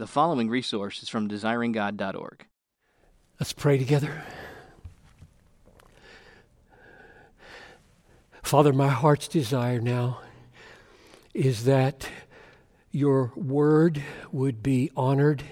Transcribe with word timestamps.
The 0.00 0.06
following 0.06 0.48
resource 0.48 1.02
is 1.02 1.10
from 1.10 1.28
desiringgod.org. 1.28 2.46
Let's 3.38 3.52
pray 3.52 3.76
together. 3.76 4.22
Father, 8.42 8.72
my 8.72 8.88
heart's 8.88 9.28
desire 9.28 9.78
now 9.78 10.22
is 11.34 11.66
that 11.66 12.08
your 12.90 13.30
word 13.36 14.02
would 14.32 14.62
be 14.62 14.90
honored, 14.96 15.42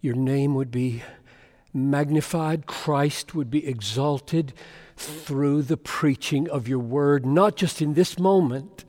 your 0.00 0.16
name 0.16 0.56
would 0.56 0.72
be 0.72 1.04
magnified, 1.72 2.66
Christ 2.66 3.36
would 3.36 3.52
be 3.52 3.64
exalted 3.64 4.52
through 4.96 5.62
the 5.62 5.76
preaching 5.76 6.50
of 6.50 6.66
your 6.66 6.80
word, 6.80 7.24
not 7.24 7.54
just 7.54 7.80
in 7.80 7.94
this 7.94 8.18
moment, 8.18 8.84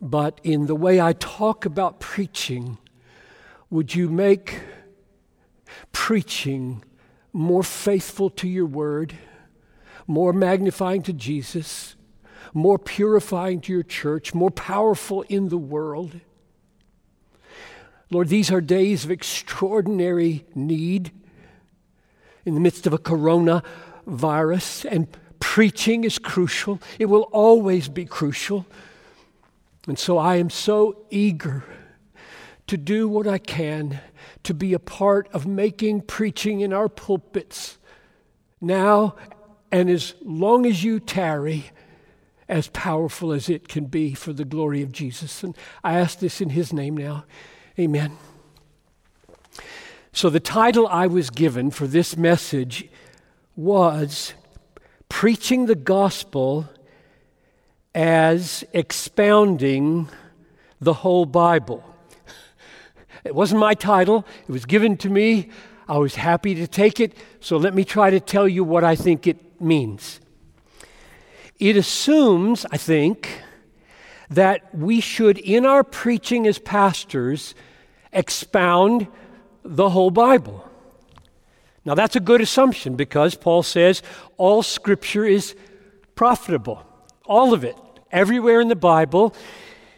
but 0.00 0.40
in 0.42 0.64
the 0.64 0.74
way 0.74 0.98
I 0.98 1.12
talk 1.12 1.66
about 1.66 2.00
preaching. 2.00 2.78
Would 3.70 3.94
you 3.94 4.08
make 4.08 4.60
preaching 5.92 6.84
more 7.32 7.62
faithful 7.64 8.30
to 8.30 8.48
your 8.48 8.66
word, 8.66 9.14
more 10.06 10.32
magnifying 10.32 11.02
to 11.02 11.12
Jesus, 11.12 11.96
more 12.54 12.78
purifying 12.78 13.60
to 13.62 13.72
your 13.72 13.82
church, 13.82 14.32
more 14.34 14.52
powerful 14.52 15.22
in 15.22 15.48
the 15.48 15.58
world? 15.58 16.20
Lord, 18.10 18.28
these 18.28 18.52
are 18.52 18.60
days 18.60 19.04
of 19.04 19.10
extraordinary 19.10 20.46
need 20.54 21.10
in 22.44 22.54
the 22.54 22.60
midst 22.60 22.86
of 22.86 22.92
a 22.92 22.98
coronavirus, 22.98 24.86
and 24.88 25.08
preaching 25.40 26.04
is 26.04 26.20
crucial. 26.20 26.80
It 27.00 27.06
will 27.06 27.28
always 27.32 27.88
be 27.88 28.04
crucial. 28.04 28.64
And 29.88 29.98
so 29.98 30.18
I 30.18 30.36
am 30.36 30.50
so 30.50 31.04
eager 31.10 31.64
to 32.66 32.76
do 32.76 33.08
what 33.08 33.26
I 33.26 33.38
can 33.38 34.00
to 34.42 34.54
be 34.54 34.72
a 34.74 34.78
part 34.78 35.28
of 35.32 35.46
making 35.46 36.02
preaching 36.02 36.60
in 36.60 36.72
our 36.72 36.88
pulpits 36.88 37.78
now 38.60 39.14
and 39.70 39.90
as 39.90 40.14
long 40.22 40.66
as 40.66 40.84
you 40.84 41.00
tarry, 41.00 41.70
as 42.48 42.68
powerful 42.68 43.32
as 43.32 43.48
it 43.48 43.68
can 43.68 43.86
be 43.86 44.14
for 44.14 44.32
the 44.32 44.44
glory 44.44 44.82
of 44.82 44.92
Jesus. 44.92 45.42
And 45.42 45.56
I 45.82 45.98
ask 45.98 46.18
this 46.18 46.40
in 46.40 46.50
His 46.50 46.72
name 46.72 46.96
now. 46.96 47.24
Amen. 47.78 48.16
So, 50.12 50.30
the 50.30 50.40
title 50.40 50.86
I 50.86 51.08
was 51.08 51.28
given 51.28 51.70
for 51.70 51.86
this 51.86 52.16
message 52.16 52.88
was 53.54 54.32
Preaching 55.08 55.66
the 55.66 55.74
Gospel 55.74 56.68
as 57.94 58.64
Expounding 58.72 60.08
the 60.80 60.94
Whole 60.94 61.26
Bible. 61.26 61.84
It 63.26 63.34
wasn't 63.34 63.60
my 63.60 63.74
title, 63.74 64.24
it 64.48 64.52
was 64.52 64.64
given 64.64 64.96
to 64.98 65.10
me. 65.10 65.50
I 65.88 65.98
was 65.98 66.14
happy 66.14 66.54
to 66.54 66.66
take 66.66 67.00
it, 67.00 67.12
so 67.40 67.56
let 67.56 67.74
me 67.74 67.84
try 67.84 68.10
to 68.10 68.20
tell 68.20 68.48
you 68.48 68.64
what 68.64 68.84
I 68.84 68.96
think 68.96 69.26
it 69.26 69.60
means. 69.60 70.20
It 71.58 71.76
assumes, 71.76 72.66
I 72.70 72.76
think, 72.76 73.42
that 74.30 74.74
we 74.74 75.00
should, 75.00 75.38
in 75.38 75.64
our 75.64 75.84
preaching 75.84 76.46
as 76.46 76.58
pastors, 76.58 77.54
expound 78.12 79.06
the 79.64 79.90
whole 79.90 80.10
Bible. 80.10 80.68
Now, 81.84 81.94
that's 81.94 82.16
a 82.16 82.20
good 82.20 82.40
assumption 82.40 82.96
because 82.96 83.36
Paul 83.36 83.62
says 83.62 84.02
all 84.36 84.62
scripture 84.62 85.24
is 85.24 85.54
profitable. 86.16 86.84
All 87.24 87.54
of 87.54 87.64
it. 87.64 87.76
Everywhere 88.10 88.60
in 88.60 88.68
the 88.68 88.76
Bible, 88.76 89.34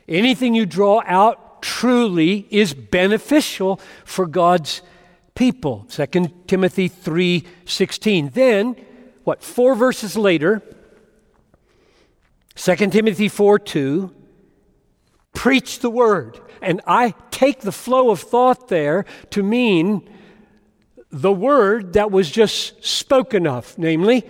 anything 0.06 0.55
you 0.55 0.67
draw 0.67 1.03
out 1.06 1.47
truly 1.62 2.47
is 2.51 2.75
beneficial 2.75 3.81
for 4.05 4.27
God's 4.27 4.83
people. 5.34 5.87
2 5.89 6.47
Timothy 6.47 6.89
3:16. 6.89 8.31
Then, 8.33 8.77
what, 9.25 9.42
four 9.42 9.75
verses 9.75 10.17
later, 10.17 10.62
2 12.56 12.91
Timothy 12.91 13.28
4 13.28 13.59
2, 13.59 14.10
preach 15.32 15.78
the 15.78 15.91
word. 15.91 16.41
And 16.60 16.81
I 16.87 17.15
take 17.31 17.61
the 17.61 17.72
flow 17.72 18.11
of 18.11 18.21
thought 18.21 18.69
there 18.69 19.05
to 19.31 19.43
mean 19.44 20.09
the 21.11 21.32
word 21.32 21.93
that 21.93 22.11
was 22.11 22.31
just 22.31 22.84
spoken 22.84 23.47
of, 23.47 23.78
namely, 23.78 24.28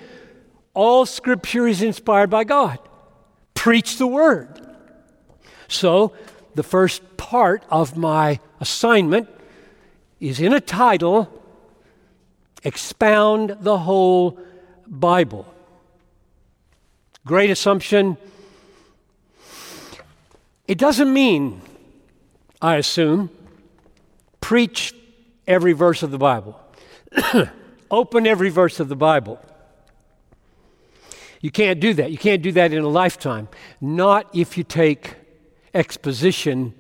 all 0.75 1.07
scripture 1.07 1.67
is 1.67 1.83
inspired 1.83 2.31
by 2.31 2.45
God. 2.45 2.79
Preach 3.55 3.97
the 3.97 4.07
word. 4.07 4.61
So, 5.67 6.13
the 6.59 6.65
first 6.65 7.17
part 7.17 7.63
of 7.71 7.97
my 7.97 8.41
assignment 8.59 9.29
is 10.19 10.41
in 10.41 10.53
a 10.53 10.61
title 10.61 11.31
Expound 12.65 13.59
the 13.61 13.79
Whole 13.79 14.41
Bible. 14.85 15.47
Great 17.25 17.51
assumption. 17.51 18.17
It 20.67 20.79
doesn't 20.79 21.13
mean 21.13 21.63
I 22.61 22.75
assume, 22.75 23.31
preach 24.41 24.97
every 25.47 25.75
verse 25.75 26.03
of 26.03 26.11
the 26.11 26.19
Bible, 26.19 26.61
open 27.93 28.27
every 28.27 28.51
verse 28.51 28.81
of 28.81 28.89
the 28.89 28.97
Bible. 28.97 29.39
You 31.41 31.53
can't 31.53 31.79
do 31.79 31.95
that. 31.95 32.11
You 32.11 32.19
can't 32.19 32.43
do 32.43 32.51
that 32.51 32.73
in 32.73 32.83
a 32.83 32.89
lifetime. 32.89 33.47
Not 33.81 34.29
if 34.35 34.59
you 34.59 34.65
take 34.65 35.15
exposition 35.75 36.75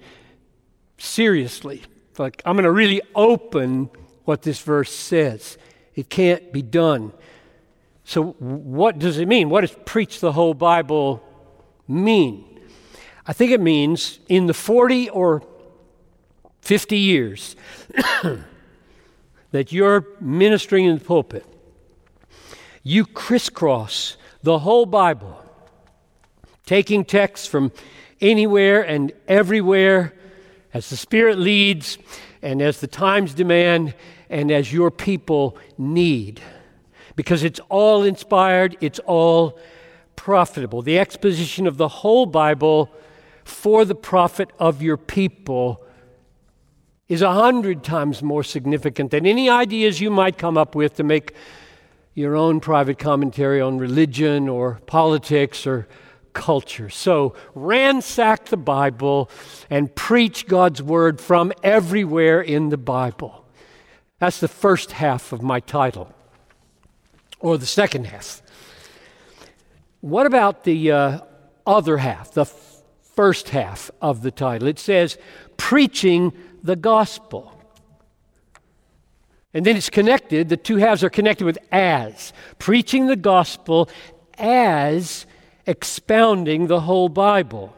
seriously. 0.98 1.82
Like, 2.18 2.42
I'm 2.44 2.56
going 2.56 2.64
to 2.64 2.72
really 2.72 3.00
open 3.14 3.90
what 4.24 4.42
this 4.42 4.60
verse 4.60 4.92
says. 4.92 5.56
It 5.94 6.10
can't 6.10 6.52
be 6.52 6.62
done. 6.62 7.12
So, 8.04 8.32
what 8.38 8.98
does 8.98 9.18
it 9.18 9.28
mean? 9.28 9.50
What 9.50 9.62
does 9.62 9.76
preach 9.84 10.20
the 10.20 10.32
whole 10.32 10.54
Bible 10.54 11.22
mean? 11.86 12.60
I 13.26 13.32
think 13.34 13.52
it 13.52 13.60
means 13.60 14.18
in 14.28 14.46
the 14.46 14.54
40 14.54 15.10
or 15.10 15.42
50 16.62 16.96
years 16.98 17.56
that 19.50 19.72
you're 19.72 20.06
ministering 20.20 20.86
in 20.86 20.98
the 20.98 21.04
pulpit, 21.04 21.44
you 22.82 23.04
crisscross 23.04 24.16
the 24.42 24.60
whole 24.60 24.86
Bible, 24.86 25.44
taking 26.64 27.04
texts 27.04 27.46
from 27.46 27.72
anywhere 28.20 28.82
and 28.82 29.12
everywhere 29.26 30.14
as 30.74 30.90
the 30.90 30.96
Spirit 30.96 31.38
leads 31.38 31.98
and 32.42 32.60
as 32.62 32.80
the 32.80 32.86
times 32.86 33.34
demand 33.34 33.94
and 34.30 34.50
as 34.50 34.72
your 34.72 34.90
people 34.90 35.56
need. 35.76 36.40
Because 37.16 37.42
it's 37.42 37.60
all 37.68 38.04
inspired, 38.04 38.76
it's 38.80 38.98
all 39.00 39.58
profitable. 40.16 40.82
The 40.82 40.98
exposition 40.98 41.66
of 41.66 41.76
the 41.76 41.88
whole 41.88 42.26
Bible 42.26 42.92
for 43.44 43.84
the 43.84 43.94
profit 43.94 44.50
of 44.58 44.82
your 44.82 44.96
people 44.96 45.82
is 47.08 47.22
a 47.22 47.32
hundred 47.32 47.82
times 47.82 48.22
more 48.22 48.44
significant 48.44 49.10
than 49.10 49.24
any 49.24 49.48
ideas 49.48 50.00
you 50.00 50.10
might 50.10 50.36
come 50.36 50.58
up 50.58 50.74
with 50.74 50.94
to 50.96 51.02
make 51.02 51.34
your 52.14 52.36
own 52.36 52.60
private 52.60 52.98
commentary 52.98 53.60
on 53.60 53.78
religion 53.78 54.48
or 54.48 54.80
politics 54.86 55.66
or 55.66 55.88
culture. 56.38 56.88
So, 56.88 57.34
ransack 57.56 58.46
the 58.46 58.56
Bible 58.56 59.28
and 59.68 59.92
preach 59.94 60.46
God's 60.46 60.80
word 60.80 61.20
from 61.20 61.52
everywhere 61.64 62.40
in 62.40 62.68
the 62.68 62.78
Bible. 62.78 63.44
That's 64.20 64.38
the 64.38 64.48
first 64.48 64.92
half 64.92 65.32
of 65.32 65.42
my 65.42 65.58
title, 65.58 66.14
or 67.40 67.58
the 67.58 67.66
second 67.66 68.06
half. 68.06 68.40
What 70.00 70.26
about 70.26 70.62
the 70.62 70.92
uh, 70.92 71.20
other 71.66 71.96
half, 71.98 72.32
the 72.32 72.42
f- 72.42 72.82
first 73.16 73.48
half 73.48 73.90
of 74.00 74.22
the 74.22 74.30
title? 74.30 74.68
It 74.68 74.78
says, 74.78 75.18
Preaching 75.56 76.32
the 76.62 76.76
gospel. 76.76 77.52
And 79.52 79.66
then 79.66 79.76
it's 79.76 79.90
connected, 79.90 80.50
the 80.50 80.56
two 80.56 80.76
halves 80.76 81.02
are 81.02 81.10
connected 81.10 81.44
with 81.44 81.58
as. 81.72 82.32
Preaching 82.60 83.06
the 83.08 83.16
gospel 83.16 83.88
as 84.38 85.26
expounding 85.68 86.66
the 86.66 86.80
whole 86.80 87.10
Bible. 87.10 87.76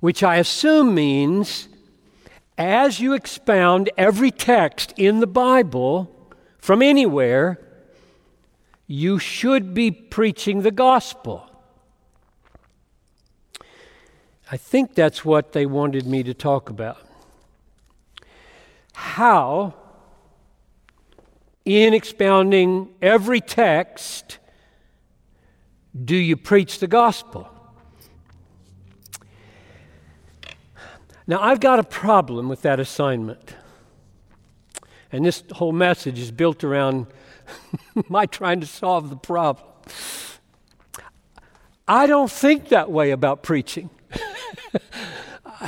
Which 0.00 0.22
I 0.22 0.36
assume 0.36 0.94
means 0.94 1.68
as 2.56 3.00
you 3.00 3.12
expound 3.12 3.90
every 3.98 4.30
text 4.30 4.94
in 4.96 5.20
the 5.20 5.26
Bible 5.26 6.08
from 6.58 6.80
anywhere, 6.80 7.58
you 8.86 9.18
should 9.18 9.74
be 9.74 9.90
preaching 9.90 10.62
the 10.62 10.70
gospel. 10.70 11.48
I 14.50 14.56
think 14.56 14.94
that's 14.94 15.24
what 15.24 15.52
they 15.52 15.66
wanted 15.66 16.06
me 16.06 16.22
to 16.22 16.34
talk 16.34 16.70
about. 16.70 16.98
How, 18.92 19.74
in 21.64 21.94
expounding 21.94 22.90
every 23.00 23.40
text, 23.40 24.38
do 25.92 26.16
you 26.16 26.36
preach 26.36 26.78
the 26.78 26.86
gospel? 26.86 27.48
Now, 31.26 31.40
I've 31.40 31.60
got 31.60 31.78
a 31.78 31.84
problem 31.84 32.48
with 32.48 32.62
that 32.62 32.80
assignment. 32.80 33.54
And 35.12 35.24
this 35.24 35.44
whole 35.52 35.72
message 35.72 36.18
is 36.18 36.30
built 36.30 36.64
around 36.64 37.06
my 38.08 38.26
trying 38.26 38.60
to 38.60 38.66
solve 38.66 39.10
the 39.10 39.16
problem. 39.16 39.66
I 41.86 42.06
don't 42.06 42.30
think 42.30 42.68
that 42.68 42.90
way 42.90 43.10
about 43.10 43.42
preaching. 43.42 43.90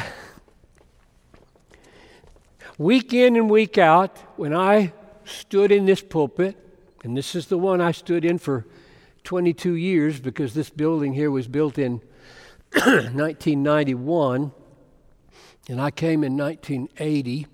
week 2.78 3.12
in 3.12 3.36
and 3.36 3.50
week 3.50 3.78
out, 3.78 4.16
when 4.36 4.54
I 4.54 4.92
stood 5.24 5.70
in 5.70 5.86
this 5.86 6.00
pulpit, 6.00 6.56
and 7.02 7.16
this 7.16 7.34
is 7.34 7.46
the 7.46 7.58
one 7.58 7.80
I 7.80 7.92
stood 7.92 8.24
in 8.24 8.38
for 8.38 8.64
22 9.24 9.74
years 9.74 10.20
because 10.20 10.54
this 10.54 10.70
building 10.70 11.14
here 11.14 11.30
was 11.30 11.48
built 11.48 11.78
in 11.78 12.00
1991, 12.74 14.52
and 15.68 15.80
I 15.80 15.90
came 15.90 16.22
in 16.22 16.36
1980. 16.36 17.46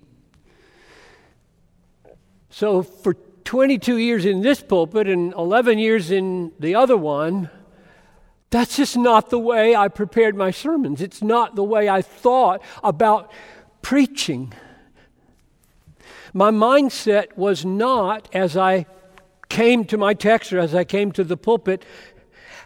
So 2.49 2.83
for 2.83 3.15
22 3.45 3.97
years 3.97 4.25
in 4.25 4.41
this 4.41 4.61
pulpit 4.61 5.07
and 5.07 5.33
11 5.33 5.79
years 5.79 6.11
in 6.11 6.51
the 6.59 6.75
other 6.75 6.97
one, 6.97 7.49
that's 8.49 8.75
just 8.75 8.97
not 8.97 9.29
the 9.29 9.39
way 9.39 9.73
I 9.75 9.87
prepared 9.87 10.35
my 10.35 10.51
sermons. 10.51 11.01
It's 11.01 11.21
not 11.21 11.55
the 11.55 11.63
way 11.63 11.87
I 11.87 12.01
thought 12.01 12.61
about 12.83 13.31
preaching. 13.81 14.53
My 16.33 16.51
mindset 16.51 17.37
was 17.37 17.65
not, 17.65 18.27
as 18.33 18.57
I 18.57 18.85
came 19.51 19.83
to 19.83 19.97
my 19.97 20.13
text 20.13 20.53
or 20.53 20.59
as 20.59 20.73
I 20.73 20.85
came 20.85 21.11
to 21.11 21.25
the 21.25 21.35
pulpit, 21.35 21.83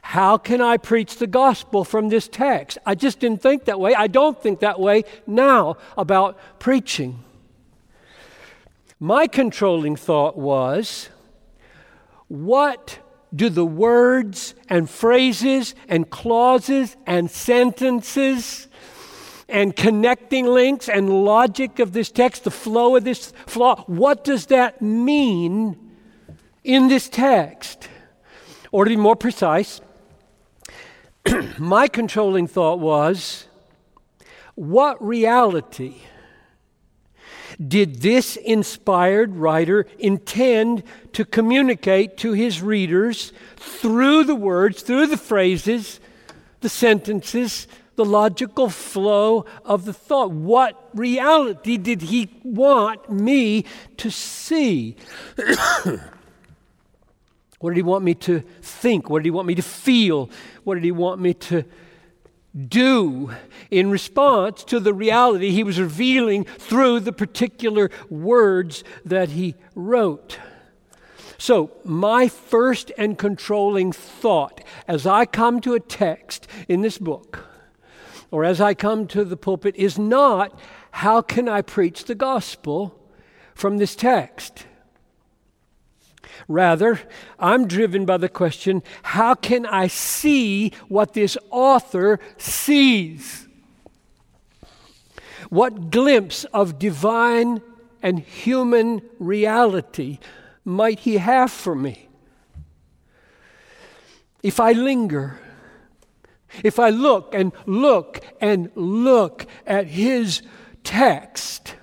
how 0.04 0.38
can 0.38 0.62
I 0.62 0.78
preach 0.78 1.18
the 1.18 1.26
gospel 1.26 1.84
from 1.84 2.10
this 2.10 2.28
text? 2.28 2.78
I 2.86 2.94
just 2.94 3.20
didn't 3.20 3.42
think 3.42 3.66
that 3.66 3.80
way. 3.80 3.96
I 3.96 4.06
don't 4.06 4.40
think 4.40 4.60
that 4.60 4.80
way 4.80 5.04
now 5.26 5.78
about 5.98 6.38
preaching. 6.60 7.24
My 9.00 9.26
controlling 9.26 9.96
thought 9.96 10.38
was 10.38 11.10
what 12.28 13.00
do 13.36 13.50
the 13.50 13.66
words 13.66 14.54
and 14.70 14.88
phrases 14.88 15.74
and 15.90 16.08
clauses 16.12 16.96
and 17.08 17.32
sentences 17.32 18.68
and 19.50 19.76
connecting 19.76 20.46
links 20.46 20.88
and 20.88 21.26
logic 21.26 21.80
of 21.80 21.94
this 21.94 22.12
text, 22.12 22.44
the 22.44 22.52
flow 22.52 22.96
of 22.96 23.04
this 23.04 23.32
flow, 23.48 23.76
what 23.88 24.24
does 24.24 24.46
that 24.48 24.84
mean 24.84 25.85
in 26.66 26.90
this 26.90 27.08
text? 27.08 27.88
Or 28.72 28.84
to 28.84 28.90
be 28.90 28.98
more 28.98 29.16
precise, 29.16 29.80
my 31.58 31.88
controlling 31.88 32.48
thought 32.48 32.80
was 32.80 33.48
what 34.56 35.02
reality? 35.06 35.96
did 37.66 38.02
this 38.02 38.36
inspired 38.38 39.36
writer 39.36 39.86
intend 40.00 40.84
to 41.14 41.24
communicate 41.26 42.18
to 42.18 42.34
his 42.34 42.62
readers 42.62 43.32
through 43.56 44.24
the 44.24 44.36
words, 44.36 44.82
through 44.82 45.08
the 45.08 45.18
phrases, 45.18 46.00
the 46.62 46.70
sentences, 46.70 47.68
the 47.96 48.06
logical 48.06 48.70
flow 48.70 49.46
of 49.64 49.86
the 49.86 49.94
thought? 49.94 50.32
What 50.32 50.90
reality 50.94 51.78
did 51.78 52.02
he 52.02 52.30
want 52.44 53.10
me 53.10 53.66
to 53.98 54.10
see? 54.10 54.98
what 57.66 57.72
did 57.72 57.78
he 57.78 57.82
want 57.82 58.04
me 58.04 58.14
to 58.14 58.42
think? 58.62 59.10
What 59.10 59.24
did 59.24 59.26
he 59.26 59.32
want 59.32 59.48
me 59.48 59.56
to 59.56 59.64
feel? 59.64 60.30
What 60.66 60.76
did 60.76 60.84
he 60.84 60.92
want 60.92 61.20
me 61.20 61.34
to 61.34 61.66
do 62.56 63.32
in 63.72 63.90
response 63.90 64.64
to 64.66 64.80
the 64.80 64.94
reality 64.94 65.50
he 65.50 65.64
was 65.64 65.80
revealing 65.80 66.44
through 66.44 67.00
the 67.00 67.12
particular 67.12 67.90
words 68.08 68.84
that 69.04 69.30
he 69.30 69.56
wrote. 69.74 70.38
So, 71.40 71.72
my 71.84 72.28
first 72.28 72.92
and 73.00 73.18
controlling 73.18 73.92
thought 73.92 74.64
as 74.88 75.08
I 75.08 75.26
come 75.26 75.60
to 75.62 75.74
a 75.74 75.80
text 75.80 76.48
in 76.68 76.82
this 76.82 77.00
book, 77.00 77.48
or 78.30 78.46
as 78.46 78.62
I 78.62 78.76
come 78.76 79.08
to 79.08 79.24
the 79.24 79.38
pulpit, 79.38 79.76
is 79.76 79.98
not 79.98 80.56
how 80.92 81.24
can 81.24 81.50
I 81.50 81.64
preach 81.64 82.04
the 82.04 82.14
gospel 82.14 83.02
from 83.56 83.80
this 83.80 83.96
text? 83.96 84.68
Rather, 86.48 87.00
I'm 87.40 87.68
driven 87.68 88.06
by 88.06 88.18
the 88.18 88.30
question 88.30 88.84
how 89.04 89.36
can 89.36 89.66
I 89.66 89.88
see 89.88 90.72
what 90.88 91.14
this 91.14 91.38
author 91.50 92.20
sees? 92.38 93.48
What 95.50 95.92
glimpse 95.92 96.44
of 96.46 96.80
divine 96.80 97.62
and 98.02 98.20
human 98.20 99.02
reality 99.20 100.20
might 100.64 101.00
he 101.00 101.18
have 101.18 101.52
for 101.52 101.76
me? 101.76 102.10
If 104.44 104.60
I 104.60 104.74
linger, 104.74 105.40
if 106.64 106.80
I 106.80 106.90
look 106.90 107.34
and 107.34 107.52
look 107.66 108.24
and 108.40 108.72
look 108.76 109.48
at 109.66 109.88
his 109.88 110.42
text, 110.84 111.76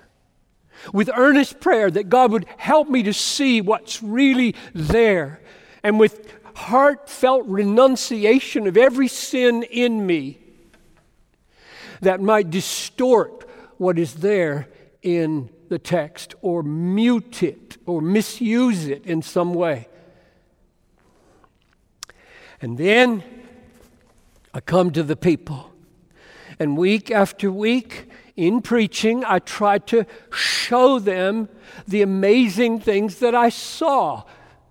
with 0.91 1.09
earnest 1.15 1.59
prayer 1.59 1.89
that 1.91 2.09
God 2.09 2.31
would 2.31 2.45
help 2.57 2.89
me 2.89 3.03
to 3.03 3.13
see 3.13 3.61
what's 3.61 4.03
really 4.03 4.55
there, 4.73 5.39
and 5.83 5.99
with 5.99 6.33
heartfelt 6.55 7.45
renunciation 7.47 8.67
of 8.67 8.77
every 8.77 9.07
sin 9.07 9.63
in 9.63 10.05
me 10.05 10.37
that 12.01 12.21
might 12.21 12.49
distort 12.49 13.49
what 13.77 13.97
is 13.97 14.15
there 14.15 14.67
in 15.01 15.49
the 15.69 15.79
text 15.79 16.35
or 16.41 16.61
mute 16.61 17.41
it 17.41 17.77
or 17.85 18.01
misuse 18.01 18.87
it 18.87 19.05
in 19.05 19.21
some 19.21 19.53
way. 19.53 19.87
And 22.61 22.77
then 22.77 23.23
I 24.53 24.61
come 24.61 24.91
to 24.91 25.03
the 25.03 25.15
people. 25.15 25.71
And 26.59 26.77
week 26.77 27.09
after 27.09 27.51
week, 27.51 28.07
in 28.35 28.61
preaching, 28.61 29.23
I 29.25 29.39
tried 29.39 29.87
to 29.87 30.05
show 30.31 30.99
them 30.99 31.49
the 31.87 32.01
amazing 32.01 32.79
things 32.79 33.19
that 33.19 33.35
I 33.35 33.49
saw, 33.49 34.23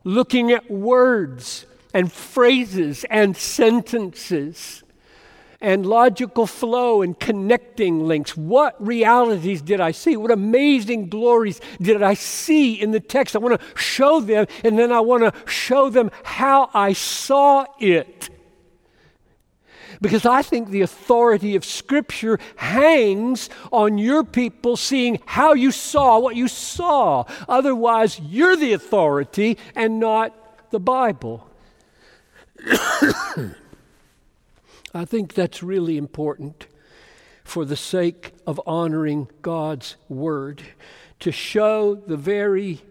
looking 0.04 0.50
at 0.50 0.70
words 0.70 1.66
and 1.94 2.10
phrases 2.10 3.04
and 3.04 3.36
sentences 3.36 4.82
and 5.60 5.86
logical 5.86 6.44
flow 6.46 7.02
and 7.02 7.18
connecting 7.18 8.08
links. 8.08 8.36
What 8.36 8.84
realities 8.84 9.62
did 9.62 9.80
I 9.80 9.92
see? 9.92 10.16
What 10.16 10.32
amazing 10.32 11.08
glories 11.08 11.60
did 11.80 12.02
I 12.02 12.14
see 12.14 12.74
in 12.74 12.90
the 12.90 12.98
text? 12.98 13.36
I 13.36 13.38
want 13.38 13.60
to 13.60 13.66
show 13.76 14.20
them, 14.20 14.46
and 14.64 14.76
then 14.76 14.90
I 14.90 14.98
want 14.98 15.22
to 15.22 15.32
show 15.48 15.88
them 15.88 16.10
how 16.24 16.68
I 16.74 16.94
saw 16.94 17.66
it 17.78 18.28
because 20.02 20.26
I 20.26 20.42
think 20.42 20.68
the 20.68 20.82
authority 20.82 21.56
of 21.56 21.64
Scripture 21.64 22.38
hangs 22.56 23.48
on 23.70 23.96
your 23.96 24.24
people 24.24 24.76
seeing 24.76 25.20
how 25.24 25.54
you 25.54 25.70
saw 25.70 26.18
what 26.18 26.36
you 26.36 26.48
saw. 26.48 27.24
Otherwise, 27.48 28.20
you're 28.20 28.56
the 28.56 28.72
authority 28.72 29.56
and 29.76 30.00
not 30.00 30.70
the 30.70 30.80
Bible. 30.80 31.48
I 34.94 35.04
think 35.06 35.34
that's 35.34 35.62
really 35.62 35.96
important 35.96 36.66
for 37.44 37.64
the 37.64 37.76
sake 37.76 38.32
of 38.46 38.60
honoring 38.66 39.28
God's 39.40 39.96
Word, 40.08 40.62
to 41.20 41.30
show 41.32 41.94
the 41.94 42.16
very 42.16 42.82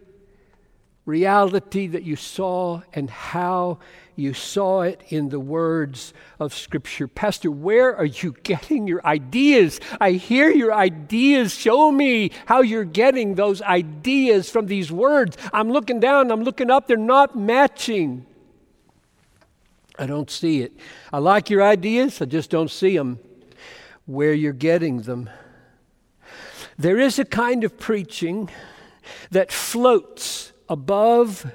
reality 1.06 1.88
that 1.88 2.04
you 2.04 2.16
saw 2.16 2.82
and 2.94 3.10
how 3.10 3.80
you 4.22 4.34
saw 4.34 4.82
it 4.82 5.02
in 5.10 5.30
the 5.30 5.40
words 5.40 6.14
of 6.40 6.54
Scripture. 6.54 7.08
Pastor, 7.08 7.52
where 7.52 7.96
are 7.96 8.06
you 8.06 8.36
getting 8.44 8.88
your 8.88 9.06
ideas? 9.06 9.80
I 10.00 10.12
hear 10.12 10.50
your 10.50 10.74
ideas. 10.74 11.54
Show 11.54 11.92
me 11.92 12.32
how 12.46 12.62
you're 12.62 12.86
getting 12.86 13.36
those 13.36 13.62
ideas 13.62 14.50
from 14.50 14.68
these 14.68 14.92
words. 14.92 15.38
I'm 15.52 15.72
looking 15.72 16.00
down, 16.00 16.32
I'm 16.32 16.44
looking 16.44 16.70
up, 16.70 16.88
they're 16.88 16.98
not 16.98 17.36
matching. 17.36 18.26
I 19.98 20.06
don't 20.06 20.30
see 20.30 20.62
it. 20.62 20.72
I 21.12 21.18
like 21.18 21.50
your 21.50 21.64
ideas, 21.64 22.22
I 22.22 22.26
just 22.26 22.50
don't 22.50 22.72
see 22.72 22.96
them 22.96 23.20
where 24.06 24.34
you're 24.34 24.54
getting 24.54 25.02
them. 25.02 25.30
There 26.78 26.98
is 26.98 27.20
a 27.20 27.26
kind 27.26 27.64
of 27.64 27.78
preaching 27.78 28.50
that 29.32 29.52
floats 29.52 30.54
above 30.70 31.52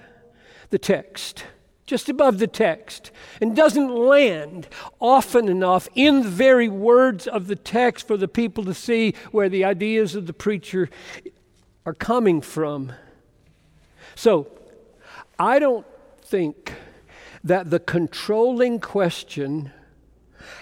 the 0.71 0.79
text 0.79 1.45
just 1.87 2.09
above 2.09 2.39
the 2.39 2.47
text, 2.47 3.13
and 3.41 3.55
doesn't 3.55 3.95
land 3.95 4.69
often 5.01 5.49
enough 5.49 5.89
in 5.95 6.23
the 6.23 6.29
very 6.29 6.69
words 6.69 7.27
of 7.27 7.47
the 7.47 7.57
text 7.57 8.07
for 8.07 8.17
the 8.17 8.29
people 8.29 8.65
to 8.65 8.75
see 8.75 9.15
where 9.31 9.49
the 9.49 9.65
ideas 9.65 10.15
of 10.15 10.27
the 10.27 10.33
preacher 10.33 10.91
are 11.85 11.95
coming 11.95 12.41
from. 12.41 12.93
So, 14.17 14.49
I 15.39 15.59
don't 15.59 15.87
think 16.23 16.75
that 17.45 17.71
the 17.71 17.79
controlling 17.79 18.81
question, 18.81 19.71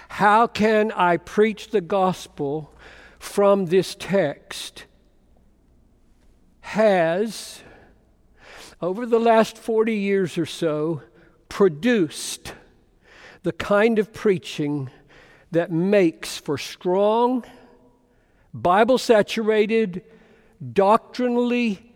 how 0.08 0.46
can 0.46 0.92
I 0.92 1.16
preach 1.16 1.70
the 1.70 1.80
gospel 1.80 2.74
from 3.18 3.66
this 3.66 3.96
text 3.98 4.84
has, 6.60 7.62
over 8.82 9.06
the 9.06 9.20
last 9.20 9.56
40 9.56 9.94
years 9.94 10.36
or 10.36 10.44
so, 10.44 11.02
produced 11.48 12.54
the 13.42 13.52
kind 13.52 13.98
of 13.98 14.12
preaching 14.12 14.90
that 15.50 15.70
makes 15.70 16.36
for 16.38 16.58
strong, 16.58 17.44
Bible 18.52 18.98
saturated, 18.98 20.02
doctrinally 20.72 21.92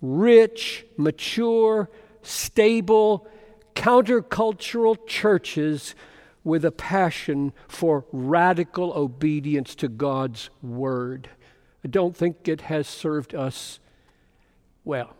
rich, 0.00 0.86
mature, 0.96 1.90
stable, 2.22 3.26
countercultural 3.74 5.06
churches 5.06 5.94
with 6.42 6.64
a 6.64 6.70
passion 6.70 7.52
for 7.68 8.04
radical 8.12 8.92
obedience 8.92 9.74
to 9.74 9.88
God's 9.88 10.48
Word. 10.62 11.28
I 11.84 11.88
don't 11.88 12.16
think 12.16 12.48
it 12.48 12.62
has 12.62 12.86
served 12.86 13.34
us 13.34 13.78
well. 14.84 15.14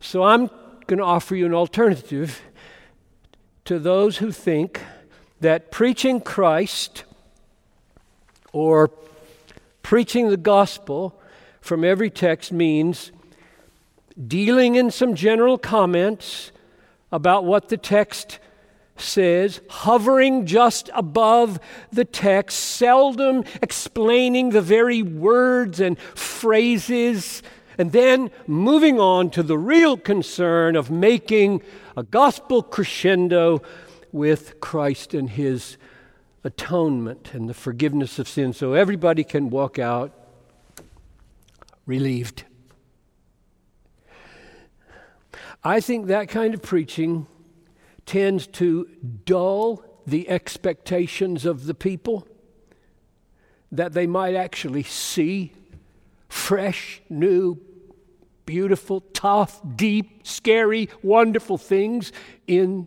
So 0.00 0.22
I'm 0.22 0.50
going 0.88 0.98
to 0.98 1.04
offer 1.04 1.36
you 1.36 1.44
an 1.44 1.52
alternative 1.52 2.40
to 3.66 3.78
those 3.78 4.16
who 4.16 4.32
think 4.32 4.80
that 5.38 5.70
preaching 5.70 6.18
Christ 6.18 7.04
or 8.54 8.90
preaching 9.82 10.30
the 10.30 10.38
gospel 10.38 11.20
from 11.60 11.84
every 11.84 12.08
text 12.08 12.52
means 12.52 13.12
dealing 14.26 14.76
in 14.76 14.90
some 14.90 15.14
general 15.14 15.58
comments 15.58 16.52
about 17.12 17.44
what 17.44 17.68
the 17.68 17.76
text 17.76 18.38
says, 18.96 19.60
hovering 19.68 20.46
just 20.46 20.88
above 20.94 21.60
the 21.92 22.06
text, 22.06 22.58
seldom 22.58 23.44
explaining 23.60 24.50
the 24.50 24.62
very 24.62 25.02
words 25.02 25.80
and 25.80 25.98
phrases, 25.98 27.42
and 27.78 27.92
then 27.92 28.30
moving 28.48 28.98
on 28.98 29.30
to 29.30 29.42
the 29.42 29.56
real 29.56 29.96
concern 29.96 30.74
of 30.74 30.90
making 30.90 31.62
a 31.96 32.02
gospel 32.02 32.62
crescendo 32.62 33.62
with 34.10 34.60
Christ 34.60 35.14
and 35.14 35.30
his 35.30 35.76
atonement 36.42 37.34
and 37.34 37.48
the 37.48 37.54
forgiveness 37.54 38.18
of 38.18 38.28
sin 38.28 38.52
so 38.52 38.74
everybody 38.74 39.22
can 39.22 39.48
walk 39.48 39.78
out 39.78 40.12
relieved. 41.86 42.44
I 45.62 45.80
think 45.80 46.06
that 46.06 46.28
kind 46.28 46.54
of 46.54 46.62
preaching 46.62 47.26
tends 48.06 48.46
to 48.46 48.88
dull 49.24 49.84
the 50.06 50.28
expectations 50.28 51.44
of 51.44 51.66
the 51.66 51.74
people 51.74 52.26
that 53.70 53.92
they 53.92 54.06
might 54.06 54.34
actually 54.34 54.82
see 54.82 55.52
fresh, 56.28 57.02
new, 57.10 57.60
beautiful, 58.48 59.02
tough, 59.12 59.60
deep, 59.76 60.26
scary, 60.26 60.88
wonderful 61.02 61.58
things 61.58 62.12
in 62.46 62.86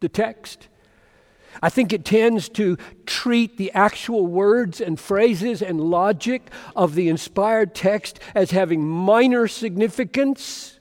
the 0.00 0.08
text. 0.08 0.66
I 1.62 1.70
think 1.70 1.92
it 1.92 2.04
tends 2.04 2.48
to 2.50 2.76
treat 3.06 3.56
the 3.56 3.70
actual 3.70 4.26
words 4.26 4.80
and 4.80 4.98
phrases 4.98 5.62
and 5.62 5.80
logic 5.80 6.50
of 6.74 6.96
the 6.96 7.08
inspired 7.08 7.72
text 7.72 8.18
as 8.34 8.50
having 8.50 8.84
minor 8.84 9.46
significance 9.46 10.80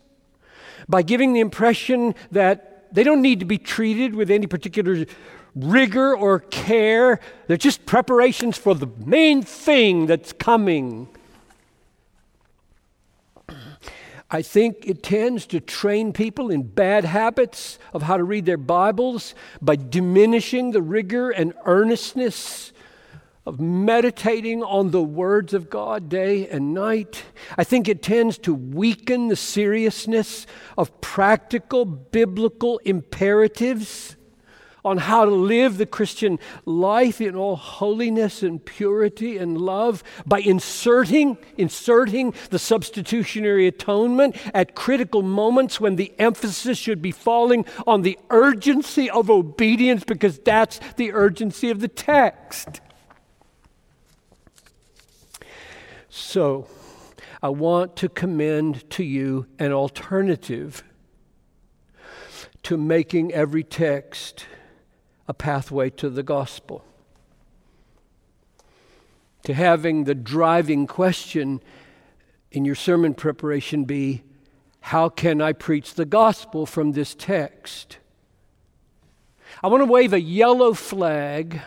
by 0.90 1.04
giving 1.04 1.34
the 1.34 1.40
impression 1.40 2.16
that 2.32 2.88
they 2.92 3.04
don't 3.04 3.22
need 3.22 3.40
to 3.42 3.46
be 3.46 3.60
treated 3.60 4.16
with 4.16 4.32
any 4.32 4.48
particular 4.48 5.06
rigor 5.56 6.18
or 6.18 6.40
care. 6.40 7.20
They're 7.46 7.58
just 7.58 7.86
preparations 7.86 8.58
for 8.58 8.74
the 8.74 8.88
main 9.06 9.44
thing 9.44 10.08
that's 10.08 10.34
coming. 10.34 11.10
I 14.30 14.42
think 14.42 14.86
it 14.86 15.04
tends 15.04 15.46
to 15.48 15.62
train 15.62 16.12
people 16.12 16.52
in 16.52 16.64
bad 16.64 17.06
habits 17.06 17.80
of 17.94 18.04
how 18.04 18.18
to 18.18 18.24
read 18.24 18.46
their 18.46 18.58
Bibles 18.58 19.34
by 19.62 19.78
diminishing 19.78 20.72
the 20.72 20.82
rigor 20.82 21.30
and 21.30 21.54
earnestness 21.66 22.74
of 23.46 23.62
meditating 23.62 24.62
on 24.62 24.92
the 24.92 25.02
words 25.02 25.54
of 25.54 25.70
God 25.70 26.10
day 26.10 26.50
and 26.50 26.74
night. 26.74 27.24
I 27.58 27.64
think 27.64 27.88
it 27.88 28.04
tends 28.04 28.38
to 28.40 28.54
weaken 28.54 29.30
the 29.30 29.38
seriousness 29.38 30.46
of 30.78 31.00
practical 31.00 31.86
biblical 31.86 32.80
imperatives 32.80 34.18
on 34.88 34.98
how 34.98 35.26
to 35.26 35.32
live 35.32 35.78
the 35.78 35.86
Christian 35.86 36.40
life 36.66 37.22
in 37.22 37.36
all 37.36 37.56
holiness 37.56 38.42
and 38.42 38.64
purity 38.64 39.38
and 39.38 39.60
love 39.60 40.04
by 40.26 40.40
inserting 40.40 41.38
inserting 41.58 42.34
the 42.50 42.60
substitutionary 42.60 43.68
atonement 43.68 44.36
at 44.54 44.76
critical 44.76 45.22
moments 45.22 45.80
when 45.80 45.98
the 45.98 46.14
emphasis 46.18 46.78
should 46.78 47.02
be 47.02 47.12
falling 47.12 47.66
on 47.86 48.02
the 48.02 48.18
urgency 48.30 49.10
of 49.10 49.30
obedience 49.30 50.04
because 50.04 50.40
that's 50.40 50.80
the 50.96 51.12
urgency 51.12 51.70
of 51.70 51.82
the 51.82 51.88
text. 51.88 52.82
So, 56.10 56.68
I 57.44 57.50
want 57.50 57.96
to 57.98 58.10
commend 58.10 58.90
to 58.92 59.04
you 59.04 59.46
an 59.60 59.72
alternative 59.72 60.84
to 62.64 62.78
making 62.78 63.32
every 63.34 63.64
text 63.64 64.46
a 65.28 65.34
pathway 65.34 65.90
to 65.92 66.10
the 66.10 66.24
gospel. 66.24 66.84
To 69.44 69.54
having 69.54 70.04
the 70.04 70.16
driving 70.16 70.88
question 70.88 71.62
in 72.52 72.66
your 72.66 72.76
sermon 72.76 73.14
preparation 73.14 73.86
be 73.86 74.24
how 74.80 75.10
can 75.10 75.42
I 75.42 75.52
preach 75.52 75.96
the 75.96 76.06
gospel 76.06 76.66
from 76.66 76.94
this 76.94 77.14
text? 77.14 77.98
I 79.62 79.68
want 79.68 79.82
to 79.82 79.86
wave 79.86 80.14
a 80.14 80.22
yellow 80.22 80.74
flag 80.74 81.60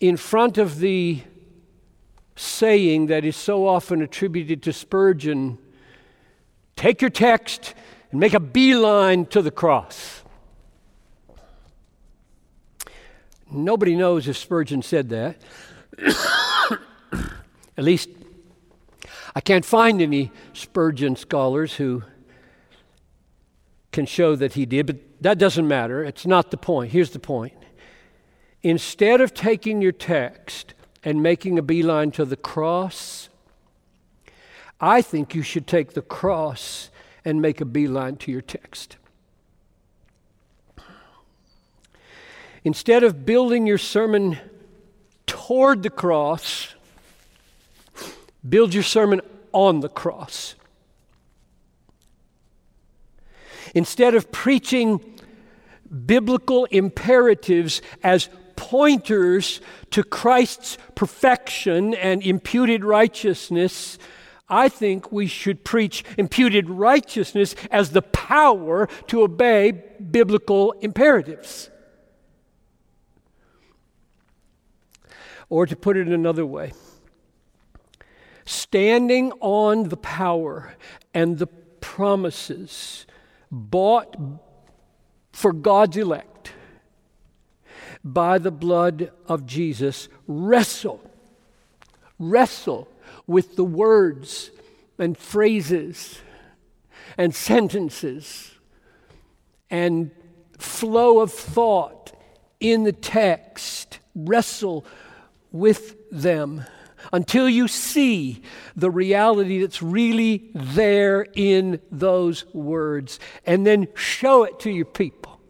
in 0.00 0.16
front 0.16 0.56
of 0.56 0.78
the 0.78 1.22
saying 2.36 3.06
that 3.06 3.24
is 3.24 3.36
so 3.36 3.66
often 3.66 4.00
attributed 4.00 4.62
to 4.62 4.72
Spurgeon 4.72 5.58
take 6.78 7.02
your 7.02 7.10
text 7.10 7.74
and 8.10 8.20
make 8.20 8.32
a 8.32 8.40
beeline 8.40 9.26
to 9.26 9.42
the 9.42 9.50
cross. 9.50 10.22
Nobody 13.50 13.96
knows 13.96 14.28
if 14.28 14.36
Spurgeon 14.36 14.82
said 14.82 15.08
that. 15.08 15.36
At 17.76 17.84
least, 17.84 18.08
I 19.34 19.40
can't 19.40 19.64
find 19.64 20.02
any 20.02 20.30
Spurgeon 20.52 21.16
scholars 21.16 21.74
who 21.74 22.02
can 23.92 24.04
show 24.04 24.36
that 24.36 24.54
he 24.54 24.66
did, 24.66 24.86
but 24.86 24.96
that 25.20 25.38
doesn't 25.38 25.66
matter. 25.66 26.04
It's 26.04 26.26
not 26.26 26.50
the 26.50 26.56
point. 26.56 26.92
Here's 26.92 27.10
the 27.10 27.18
point. 27.18 27.54
Instead 28.62 29.20
of 29.20 29.32
taking 29.32 29.80
your 29.80 29.92
text 29.92 30.74
and 31.04 31.22
making 31.22 31.58
a 31.58 31.62
beeline 31.62 32.10
to 32.12 32.24
the 32.24 32.36
cross, 32.36 33.28
I 34.80 35.00
think 35.00 35.34
you 35.34 35.42
should 35.42 35.66
take 35.66 35.94
the 35.94 36.02
cross 36.02 36.90
and 37.24 37.40
make 37.40 37.60
a 37.60 37.64
beeline 37.64 38.16
to 38.16 38.32
your 38.32 38.42
text. 38.42 38.96
Instead 42.64 43.04
of 43.04 43.24
building 43.24 43.66
your 43.66 43.78
sermon 43.78 44.38
toward 45.26 45.82
the 45.82 45.90
cross, 45.90 46.74
build 48.46 48.74
your 48.74 48.82
sermon 48.82 49.20
on 49.52 49.80
the 49.80 49.88
cross. 49.88 50.54
Instead 53.74 54.14
of 54.14 54.32
preaching 54.32 55.00
biblical 56.06 56.64
imperatives 56.66 57.80
as 58.02 58.28
pointers 58.56 59.60
to 59.90 60.02
Christ's 60.02 60.78
perfection 60.94 61.94
and 61.94 62.22
imputed 62.22 62.84
righteousness, 62.84 63.98
I 64.48 64.68
think 64.68 65.12
we 65.12 65.26
should 65.26 65.64
preach 65.64 66.04
imputed 66.16 66.68
righteousness 66.68 67.54
as 67.70 67.90
the 67.90 68.02
power 68.02 68.88
to 69.08 69.22
obey 69.22 69.72
biblical 70.10 70.72
imperatives. 70.80 71.70
Or 75.50 75.66
to 75.66 75.76
put 75.76 75.96
it 75.96 76.08
another 76.08 76.44
way, 76.44 76.72
standing 78.44 79.32
on 79.40 79.88
the 79.88 79.96
power 79.96 80.74
and 81.14 81.38
the 81.38 81.46
promises 81.46 83.06
bought 83.50 84.16
for 85.32 85.52
God's 85.52 85.96
elect 85.96 86.52
by 88.04 88.38
the 88.38 88.50
blood 88.50 89.10
of 89.26 89.46
Jesus, 89.46 90.08
wrestle, 90.26 91.00
wrestle 92.18 92.88
with 93.26 93.56
the 93.56 93.64
words 93.64 94.50
and 94.98 95.16
phrases 95.16 96.20
and 97.16 97.34
sentences 97.34 98.52
and 99.70 100.10
flow 100.58 101.20
of 101.20 101.32
thought 101.32 102.12
in 102.60 102.84
the 102.84 102.92
text. 102.92 103.98
Wrestle 104.14 104.84
with 105.52 105.96
them 106.10 106.64
until 107.12 107.48
you 107.48 107.68
see 107.68 108.42
the 108.76 108.90
reality 108.90 109.60
that's 109.60 109.82
really 109.82 110.50
there 110.54 111.26
in 111.34 111.80
those 111.90 112.44
words, 112.52 113.18
and 113.46 113.66
then 113.66 113.88
show 113.94 114.44
it 114.44 114.58
to 114.60 114.70
your 114.70 114.84
people. 114.84 115.40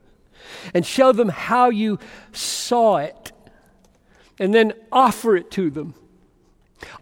And 0.75 0.85
show 0.85 1.13
them 1.13 1.29
how 1.29 1.71
you 1.71 1.99
saw 2.33 2.99
it, 2.99 3.33
and 4.39 4.53
then 4.53 4.73
offer 4.93 5.37
it 5.37 5.51
to 5.53 5.71
them. 5.71 5.95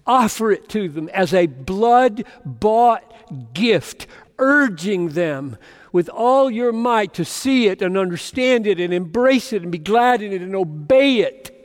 Offer 0.06 0.52
it 0.52 0.68
to 0.70 0.88
them 0.88 1.08
as 1.10 1.34
a 1.34 1.46
blood 1.46 2.24
bought 2.44 3.52
gift, 3.52 4.06
urging 4.38 5.10
them 5.10 5.56
with 5.92 6.08
all 6.08 6.50
your 6.50 6.72
might 6.72 7.14
to 7.14 7.24
see 7.24 7.68
it 7.68 7.82
and 7.82 7.96
understand 7.96 8.66
it 8.66 8.78
and 8.78 8.92
embrace 8.92 9.52
it 9.52 9.62
and 9.62 9.72
be 9.72 9.78
glad 9.78 10.22
in 10.22 10.32
it 10.32 10.42
and 10.42 10.54
obey 10.54 11.18
it 11.20 11.55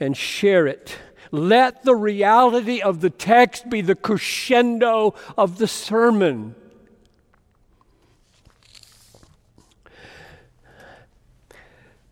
and 0.00 0.16
share 0.16 0.66
it. 0.66 0.98
Let 1.30 1.84
the 1.84 1.94
reality 1.94 2.80
of 2.80 3.00
the 3.00 3.10
text 3.10 3.68
be 3.68 3.80
the 3.80 3.94
crescendo 3.94 5.14
of 5.36 5.58
the 5.58 5.66
sermon. 5.66 6.54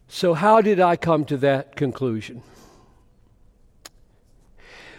So, 0.09 0.35
how 0.35 0.61
did 0.62 0.81
I 0.81 0.97
come 0.97 1.25
to 1.26 1.37
that 1.38 1.76
conclusion? 1.76 2.43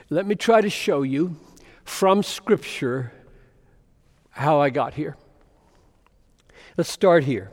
Let 0.10 0.26
me 0.26 0.36
try 0.36 0.62
to 0.62 0.70
show 0.70 1.02
you 1.02 1.36
from 1.84 2.24
Scripture 2.24 3.12
how 4.30 4.62
I 4.62 4.70
got 4.70 4.94
here. 4.94 5.18
Let's 6.78 6.92
start 6.92 7.24
here. 7.24 7.50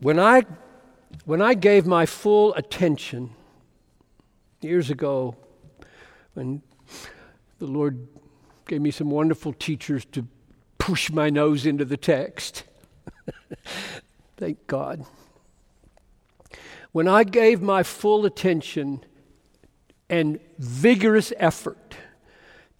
When 0.00 0.18
I, 0.18 0.44
when 1.24 1.40
I 1.40 1.54
gave 1.54 1.86
my 1.86 2.06
full 2.06 2.52
attention 2.54 3.30
years 4.60 4.90
ago, 4.90 5.36
when 6.34 6.62
the 7.58 7.66
Lord 7.66 8.08
gave 8.66 8.80
me 8.80 8.90
some 8.90 9.10
wonderful 9.10 9.52
teachers 9.52 10.04
to 10.06 10.26
push 10.78 11.10
my 11.10 11.30
nose 11.30 11.64
into 11.64 11.84
the 11.84 11.96
text, 11.96 12.64
thank 14.36 14.66
God. 14.66 15.04
When 16.90 17.06
I 17.06 17.24
gave 17.24 17.62
my 17.62 17.82
full 17.82 18.26
attention 18.26 19.04
and 20.10 20.40
vigorous 20.58 21.32
effort 21.36 21.96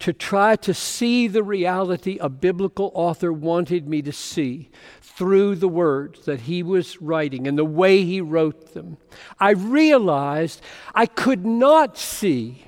to 0.03 0.11
try 0.11 0.53
to 0.53 0.73
see 0.73 1.29
the 1.29 1.41
reality 1.41 2.17
a 2.19 2.27
biblical 2.27 2.91
author 2.93 3.31
wanted 3.31 3.87
me 3.87 4.01
to 4.01 4.11
see 4.11 4.69
through 5.01 5.55
the 5.55 5.67
words 5.69 6.25
that 6.25 6.41
he 6.41 6.61
was 6.61 7.01
writing 7.01 7.47
and 7.47 7.57
the 7.57 7.63
way 7.63 8.03
he 8.03 8.19
wrote 8.19 8.73
them, 8.73 8.97
I 9.39 9.51
realized 9.51 10.61
I 10.93 11.05
could 11.05 11.45
not 11.45 11.97
see 11.97 12.65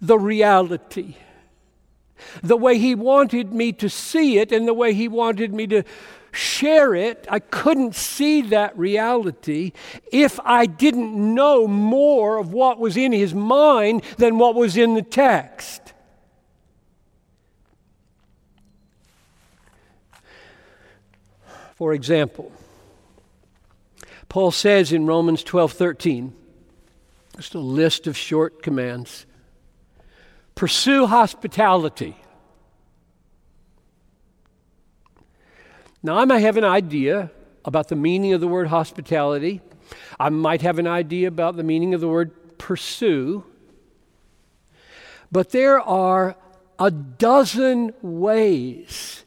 the 0.00 0.18
reality 0.18 1.16
the 2.42 2.56
way 2.56 2.78
he 2.78 2.94
wanted 2.94 3.52
me 3.52 3.72
to 3.72 3.90
see 3.90 4.38
it 4.38 4.50
and 4.50 4.66
the 4.66 4.72
way 4.72 4.94
he 4.94 5.08
wanted 5.08 5.52
me 5.52 5.66
to 5.66 5.82
share 6.32 6.94
it. 6.94 7.26
I 7.28 7.40
couldn't 7.40 7.94
see 7.94 8.40
that 8.42 8.78
reality 8.78 9.72
if 10.10 10.40
I 10.42 10.64
didn't 10.64 11.34
know 11.34 11.66
more 11.66 12.38
of 12.38 12.54
what 12.54 12.78
was 12.78 12.96
in 12.96 13.12
his 13.12 13.34
mind 13.34 14.04
than 14.16 14.38
what 14.38 14.54
was 14.54 14.78
in 14.78 14.94
the 14.94 15.02
text. 15.02 15.89
For 21.80 21.94
example, 21.94 22.52
Paul 24.28 24.50
says 24.50 24.92
in 24.92 25.06
Romans 25.06 25.42
12 25.42 25.72
13, 25.72 26.34
just 27.38 27.54
a 27.54 27.58
list 27.58 28.06
of 28.06 28.18
short 28.18 28.62
commands 28.62 29.24
pursue 30.54 31.06
hospitality. 31.06 32.18
Now, 36.02 36.18
I 36.18 36.26
might 36.26 36.40
have 36.40 36.58
an 36.58 36.64
idea 36.64 37.30
about 37.64 37.88
the 37.88 37.96
meaning 37.96 38.34
of 38.34 38.42
the 38.42 38.48
word 38.48 38.66
hospitality. 38.66 39.62
I 40.18 40.28
might 40.28 40.60
have 40.60 40.78
an 40.78 40.86
idea 40.86 41.28
about 41.28 41.56
the 41.56 41.62
meaning 41.62 41.94
of 41.94 42.02
the 42.02 42.08
word 42.08 42.58
pursue. 42.58 43.42
But 45.32 45.48
there 45.48 45.80
are 45.80 46.36
a 46.78 46.90
dozen 46.90 47.94
ways 48.02 49.24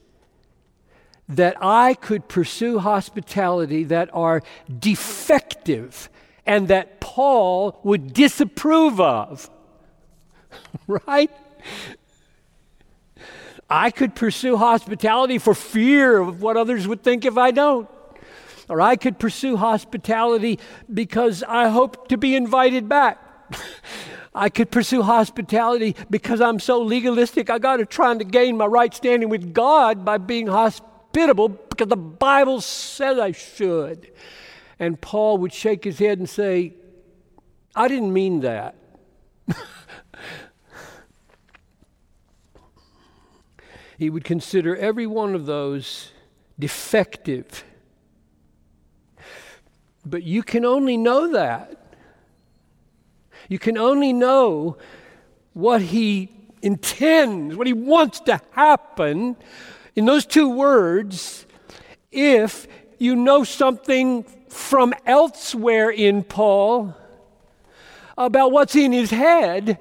that 1.29 1.55
I 1.61 1.93
could 1.93 2.27
pursue 2.27 2.79
hospitality 2.79 3.83
that 3.85 4.09
are 4.13 4.41
defective 4.79 6.09
and 6.45 6.67
that 6.67 6.99
Paul 6.99 7.79
would 7.83 8.13
disapprove 8.13 8.99
of. 8.99 9.49
right? 10.87 11.31
I 13.69 13.89
could 13.89 14.15
pursue 14.15 14.57
hospitality 14.57 15.37
for 15.37 15.53
fear 15.53 16.19
of 16.19 16.41
what 16.41 16.57
others 16.57 16.87
would 16.87 17.01
think 17.01 17.25
if 17.25 17.37
I 17.37 17.51
don't. 17.51 17.89
Or 18.69 18.81
I 18.81 18.95
could 18.95 19.19
pursue 19.19 19.57
hospitality 19.57 20.59
because 20.93 21.43
I 21.43 21.69
hope 21.69 22.09
to 22.09 22.17
be 22.17 22.35
invited 22.35 22.87
back. 22.87 23.19
I 24.35 24.49
could 24.49 24.71
pursue 24.71 25.03
hospitality 25.03 25.95
because 26.09 26.41
I'm 26.41 26.59
so 26.59 26.81
legalistic. 26.81 27.49
I 27.49 27.59
got 27.59 27.77
to 27.77 27.85
try 27.85 28.15
to 28.15 28.23
gain 28.23 28.57
my 28.57 28.65
right 28.65 28.93
standing 28.93 29.29
with 29.29 29.53
God 29.53 30.03
by 30.03 30.17
being 30.17 30.47
hospitable 30.47 30.92
hospitable 31.13 31.49
because 31.49 31.87
the 31.87 31.95
Bible 31.95 32.59
says 32.61 33.19
I 33.19 33.31
should. 33.31 34.11
And 34.79 34.99
Paul 34.99 35.37
would 35.39 35.53
shake 35.53 35.83
his 35.83 35.99
head 35.99 36.17
and 36.17 36.27
say, 36.27 36.73
I 37.75 37.87
didn't 37.87 38.11
mean 38.13 38.39
that. 38.41 38.75
he 43.97 44.09
would 44.09 44.23
consider 44.23 44.75
every 44.75 45.05
one 45.07 45.35
of 45.35 45.45
those 45.45 46.11
defective. 46.57 47.63
But 50.05 50.23
you 50.23 50.43
can 50.43 50.65
only 50.65 50.97
know 50.97 51.31
that. 51.31 51.79
You 53.47 53.59
can 53.59 53.77
only 53.77 54.11
know 54.13 54.77
what 55.53 55.81
he 55.81 56.31
intends, 56.61 57.55
what 57.55 57.67
he 57.67 57.73
wants 57.73 58.19
to 58.21 58.41
happen 58.51 59.37
in 59.95 60.05
those 60.05 60.25
two 60.25 60.49
words 60.49 61.45
if 62.11 62.67
you 62.97 63.15
know 63.15 63.43
something 63.43 64.23
from 64.49 64.93
elsewhere 65.05 65.89
in 65.89 66.23
Paul 66.23 66.95
about 68.17 68.51
what's 68.51 68.75
in 68.75 68.91
his 68.91 69.09
head. 69.09 69.79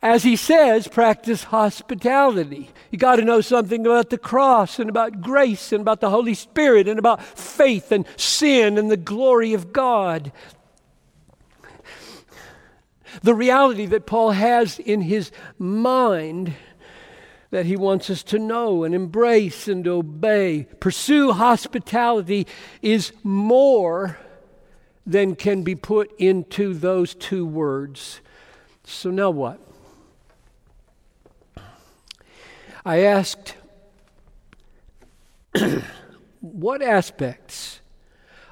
As 0.00 0.22
he 0.22 0.36
says, 0.36 0.86
practice 0.86 1.42
hospitality. 1.44 2.70
You 2.92 2.98
got 2.98 3.16
to 3.16 3.24
know 3.24 3.40
something 3.40 3.84
about 3.84 4.10
the 4.10 4.18
cross 4.18 4.78
and 4.78 4.88
about 4.88 5.20
grace 5.20 5.72
and 5.72 5.80
about 5.80 6.00
the 6.00 6.10
Holy 6.10 6.34
Spirit 6.34 6.86
and 6.86 7.00
about 7.00 7.20
faith 7.22 7.90
and 7.90 8.06
sin 8.16 8.78
and 8.78 8.90
the 8.90 8.96
glory 8.96 9.54
of 9.54 9.72
God. 9.72 10.30
The 13.22 13.34
reality 13.34 13.86
that 13.86 14.06
Paul 14.06 14.30
has 14.30 14.78
in 14.78 15.00
his 15.00 15.32
mind 15.58 16.54
that 17.50 17.66
he 17.66 17.76
wants 17.76 18.10
us 18.10 18.22
to 18.22 18.38
know 18.38 18.84
and 18.84 18.94
embrace 18.94 19.68
and 19.68 19.86
obey. 19.88 20.66
Pursue 20.80 21.32
hospitality 21.32 22.46
is 22.82 23.12
more 23.22 24.18
than 25.06 25.34
can 25.34 25.62
be 25.62 25.74
put 25.74 26.10
into 26.18 26.74
those 26.74 27.14
two 27.14 27.46
words. 27.46 28.20
So 28.84 29.10
now 29.10 29.30
what? 29.30 29.60
I 32.84 33.00
asked, 33.00 33.54
what 36.40 36.82
aspects 36.82 37.80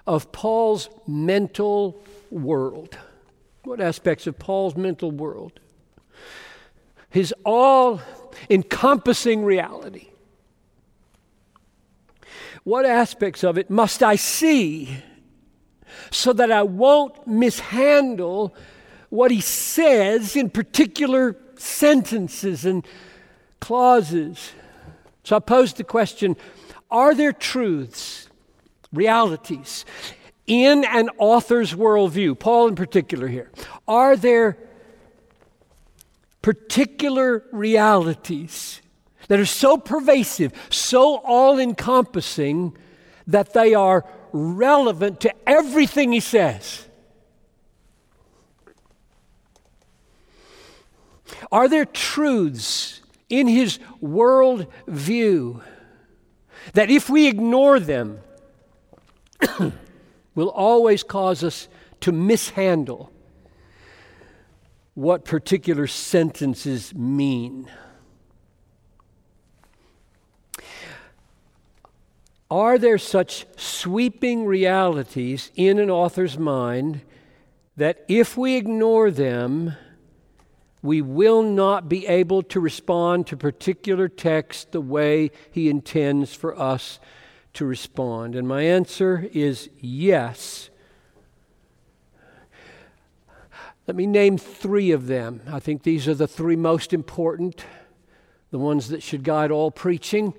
of 0.07 0.33
Paul's 0.33 0.89
mental 1.07 2.03
world, 2.31 2.97
what 3.65 3.81
aspects 3.81 4.27
of 4.27 4.39
Paul's 4.39 4.77
mental 4.77 5.11
world, 5.11 5.61
his 7.11 7.35
all 7.45 8.01
encompassing 8.51 9.45
reality. 9.45 10.09
What 12.65 12.85
aspects 12.85 13.45
of 13.45 13.59
it 13.59 13.71
must 13.71 14.03
I 14.03 14.17
see 14.17 14.97
so 16.11 16.33
that 16.33 16.51
I 16.51 16.63
won't 16.63 17.27
mishandle 17.27 18.55
what 19.09 19.31
he 19.31 19.41
says 19.41 20.35
in 20.35 20.51
particular 20.51 21.37
sentences 21.57 22.65
and 22.65 22.85
clauses? 23.61 24.53
So 25.23 25.37
I 25.37 25.39
posed 25.39 25.77
the 25.77 25.85
question 25.85 26.37
Are 26.91 27.15
there 27.15 27.33
truths, 27.33 28.29
realities, 28.93 29.85
in 30.47 30.85
an 30.85 31.11
author's 31.19 31.73
worldview, 31.73 32.39
Paul 32.39 32.69
in 32.69 32.75
particular 32.75 33.29
here? 33.29 33.51
Are 33.87 34.17
there 34.17 34.59
particular 36.47 37.43
realities 37.51 38.81
that 39.27 39.41
are 39.41 39.45
so 39.45 39.77
pervasive, 39.77 40.53
so 40.71 41.17
all 41.25 41.59
encompassing, 41.59 42.73
that 43.27 43.53
they 43.53 43.75
are 43.75 44.05
relevant 44.31 45.21
to 45.21 45.35
everything 45.45 46.13
he 46.13 46.21
says. 46.21 46.87
Are 51.51 51.69
there 51.69 51.85
truths 51.85 53.01
in 53.29 53.49
his 53.49 53.81
world 54.01 54.69
view 54.87 55.63
that 56.75 56.91
if 56.91 57.11
we 57.11 57.27
ignore 57.27 57.81
them 57.81 58.21
will 60.37 60.51
always 60.51 61.03
cause 61.03 61.43
us 61.43 61.67
to 62.03 62.13
mishandle 62.13 63.11
what 64.97 65.27
particular 65.27 65.87
sentences 65.87 66.95
mean? 66.95 67.71
Are 72.51 72.79
there 72.79 72.97
such 72.97 73.45
sweeping 73.59 74.47
realities 74.47 75.53
in 75.55 75.79
an 75.79 75.91
author's 75.91 76.39
mind 76.39 77.03
that 77.77 78.07
if 78.09 78.39
we 78.39 78.57
ignore 78.57 79.11
them, 79.11 79.75
we 80.81 81.03
will 81.03 81.43
not 81.43 81.91
be 81.91 82.07
able 82.07 82.43
to 82.45 82.59
respond 82.59 83.27
to 83.27 83.37
particular 83.37 84.09
text 84.09 84.73
the 84.73 84.81
way 84.81 85.31
he 85.51 85.69
intends 85.69 86.35
for 86.35 86.59
us 86.59 86.99
to 87.53 87.67
respond? 87.67 88.35
And 88.35 88.49
my 88.49 88.63
answer 88.63 89.29
is 89.35 89.69
yes. 89.79 90.71
Let 93.87 93.95
me 93.95 94.07
name 94.07 94.37
three 94.37 94.91
of 94.91 95.07
them. 95.07 95.43
I 95.47 95.61
think 95.61 95.85
these 95.85 96.09
are 96.09 96.15
the 96.15 96.27
three 96.27 96.57
most 96.57 96.93
important, 96.93 97.65
the 98.51 98.59
ones 98.59 98.89
that 98.89 99.01
should 99.01 99.23
guide 99.23 99.53
all 99.53 99.71
preaching. 99.71 100.35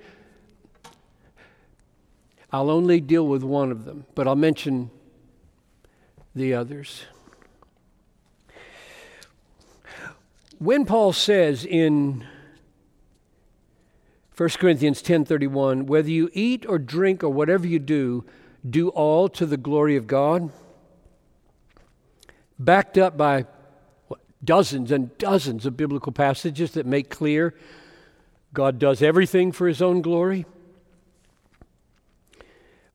I'll 2.51 2.69
only 2.69 2.99
deal 2.99 3.25
with 3.25 3.43
one 3.43 3.71
of 3.71 3.86
them, 3.86 4.05
but 4.15 4.27
I'll 4.27 4.36
mention 4.36 4.91
the 6.36 6.53
others. 6.53 7.05
When 10.60 10.86
Paul 10.86 11.13
says 11.13 11.63
in 11.63 12.25
1 14.36 14.49
Corinthians 14.60 15.01
10:31, 15.01 15.86
whether 15.86 16.10
you 16.10 16.29
eat 16.33 16.65
or 16.67 16.79
drink 16.79 17.23
or 17.23 17.29
whatever 17.29 17.65
you 17.65 17.79
do, 17.79 18.25
do 18.69 18.89
all 18.89 19.29
to 19.29 19.45
the 19.45 19.57
glory 19.57 19.95
of 19.95 20.05
God, 20.05 20.51
backed 22.60 22.98
up 22.98 23.17
by 23.17 23.46
what, 24.08 24.20
dozens 24.43 24.91
and 24.91 25.17
dozens 25.17 25.65
of 25.65 25.78
biblical 25.78 26.12
passages 26.12 26.72
that 26.72 26.86
make 26.86 27.10
clear 27.10 27.54
God 28.54 28.80
does 28.80 29.02
everything 29.02 29.52
for 29.52 29.67
his 29.67 29.82
own 29.82 30.02
glory. 30.02 30.46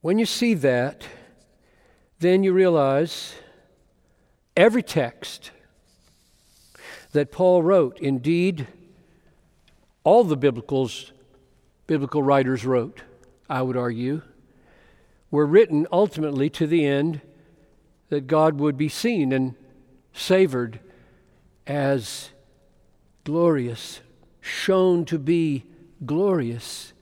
When 0.01 0.19
you 0.19 0.27
see 0.27 0.55
that, 0.55 1.07
then 2.19 2.43
you 2.43 2.53
realize 2.53 3.35
every 4.57 4.83
text 4.83 5.51
that 7.13 7.31
Paul 7.31 7.63
wrote, 7.63 7.99
indeed, 8.01 8.67
all 10.03 10.25
the 10.25 10.37
biblicals, 10.37 11.13
biblical 11.87 12.23
writers 12.23 12.65
wrote, 12.65 13.03
I 13.49 13.63
would 13.63 13.77
argue, 13.77 14.23
were 15.31 15.47
written 15.47 15.87
ultimately 15.93 16.51
to 16.51 16.67
the 16.67 16.85
end 16.85 17.21
that 18.13 18.27
God 18.27 18.59
would 18.59 18.77
be 18.77 18.89
seen 18.89 19.33
and 19.33 19.55
savored 20.13 20.81
as 21.67 22.29
glorious, 23.25 24.01
shown 24.41 25.05
to 25.07 25.19
be 25.19 25.65
glorious 26.05 26.93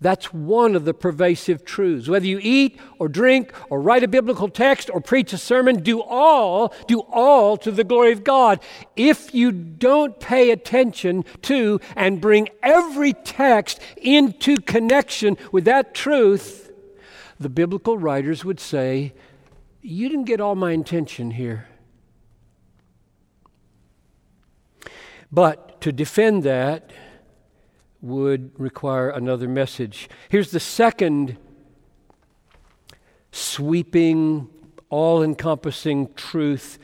that's 0.00 0.32
one 0.32 0.76
of 0.76 0.84
the 0.84 0.94
pervasive 0.94 1.64
truths. 1.64 2.08
Whether 2.08 2.26
you 2.26 2.38
eat 2.42 2.78
or 2.98 3.08
drink 3.08 3.52
or 3.70 3.80
write 3.80 4.04
a 4.04 4.08
biblical 4.08 4.48
text 4.48 4.90
or 4.92 5.00
preach 5.00 5.32
a 5.32 5.38
sermon, 5.38 5.82
do 5.82 6.02
all, 6.02 6.74
do 6.86 7.00
all 7.00 7.56
to 7.58 7.70
the 7.70 7.84
glory 7.84 8.12
of 8.12 8.22
God. 8.22 8.60
If 8.94 9.34
you 9.34 9.52
don't 9.52 10.18
pay 10.20 10.50
attention 10.50 11.24
to 11.42 11.80
and 11.94 12.20
bring 12.20 12.48
every 12.62 13.14
text 13.14 13.80
into 13.96 14.56
connection 14.58 15.38
with 15.50 15.64
that 15.64 15.94
truth, 15.94 16.70
the 17.38 17.48
biblical 17.48 17.96
writers 17.96 18.44
would 18.44 18.60
say, 18.60 19.14
You 19.88 20.08
didn't 20.08 20.24
get 20.24 20.40
all 20.40 20.56
my 20.56 20.72
intention 20.72 21.30
here. 21.30 21.68
But 25.30 25.80
to 25.82 25.92
defend 25.92 26.42
that, 26.42 26.90
would 28.02 28.50
require 28.58 29.10
another 29.10 29.46
message. 29.46 30.08
Here's 30.28 30.50
the 30.50 30.58
second 30.58 31.38
sweeping, 33.30 34.48
all 34.90 35.22
encompassing 35.22 36.12
truth 36.14 36.80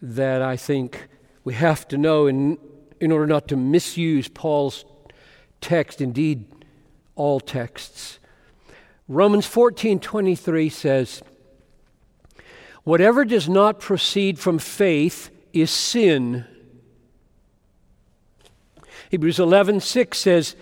that 0.00 0.40
I 0.40 0.56
think 0.56 1.08
we 1.44 1.52
have 1.52 1.86
to 1.88 1.98
know 1.98 2.26
in, 2.26 2.56
in 3.00 3.12
order 3.12 3.26
not 3.26 3.48
to 3.48 3.56
misuse 3.56 4.28
Paul's 4.28 4.86
text, 5.60 6.00
indeed, 6.00 6.46
all 7.16 7.38
texts. 7.38 8.18
Romans 9.08 9.44
14 9.46 10.00
23 10.00 10.70
says, 10.70 11.22
Whatever 12.84 13.24
does 13.24 13.48
not 13.48 13.80
proceed 13.80 14.38
from 14.38 14.58
faith 14.58 15.30
is 15.52 15.70
sin. 15.70 16.44
Hebrews 19.10 19.38
11 19.38 19.80
6 19.80 20.18
says, 20.18 20.54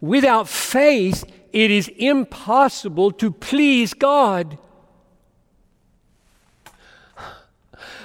Without 0.00 0.48
faith, 0.48 1.24
it 1.52 1.70
is 1.70 1.88
impossible 1.88 3.10
to 3.12 3.30
please 3.30 3.92
God. 3.92 4.58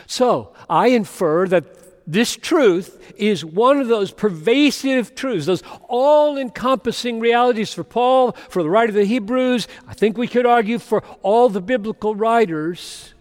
So, 0.07 0.53
I 0.69 0.87
infer 0.87 1.47
that 1.47 1.65
this 2.05 2.35
truth 2.35 3.13
is 3.15 3.45
one 3.45 3.79
of 3.79 3.87
those 3.87 4.11
pervasive 4.11 5.15
truths, 5.15 5.45
those 5.45 5.63
all 5.87 6.37
encompassing 6.37 7.19
realities 7.19 7.73
for 7.73 7.83
Paul, 7.83 8.33
for 8.49 8.61
the 8.61 8.69
writer 8.69 8.89
of 8.89 8.95
the 8.95 9.05
Hebrews. 9.05 9.67
I 9.87 9.93
think 9.93 10.17
we 10.17 10.27
could 10.27 10.45
argue 10.45 10.79
for 10.79 11.01
all 11.21 11.47
the 11.47 11.61
biblical 11.61 12.15
writers 12.15 13.12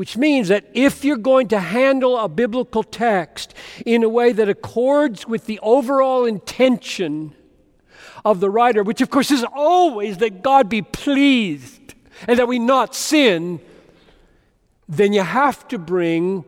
which 0.00 0.16
means 0.16 0.48
that 0.48 0.64
if 0.72 1.04
you're 1.04 1.18
going 1.18 1.46
to 1.46 1.58
handle 1.58 2.16
a 2.16 2.26
biblical 2.26 2.82
text 2.82 3.52
in 3.84 4.02
a 4.02 4.08
way 4.08 4.32
that 4.32 4.48
accords 4.48 5.28
with 5.28 5.44
the 5.44 5.60
overall 5.62 6.24
intention 6.24 7.34
of 8.24 8.40
the 8.40 8.48
writer, 8.48 8.82
which 8.82 9.02
of 9.02 9.10
course 9.10 9.30
is 9.30 9.44
always 9.54 10.16
that 10.16 10.42
God 10.42 10.70
be 10.70 10.80
pleased 10.80 11.92
and 12.26 12.38
that 12.38 12.48
we 12.48 12.58
not 12.58 12.94
sin, 12.94 13.60
then 14.88 15.12
you 15.12 15.20
have 15.20 15.68
to 15.68 15.76
bring 15.76 16.46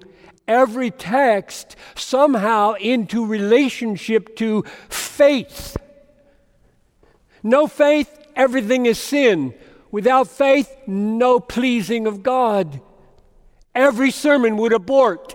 every 0.49 0.91
text 0.91 1.77
somehow 1.95 2.73
into 2.81 3.27
relationship 3.27 4.35
to 4.37 4.63
faith. 4.89 5.77
No 7.43 7.67
faith, 7.67 8.09
everything 8.35 8.87
is 8.87 8.99
sin. 8.99 9.53
Without 9.91 10.27
faith, 10.27 10.75
no 10.87 11.39
pleasing 11.39 12.07
of 12.07 12.23
God. 12.23 12.81
Every 13.75 14.11
sermon 14.11 14.57
would 14.59 14.73
abort 14.73 15.35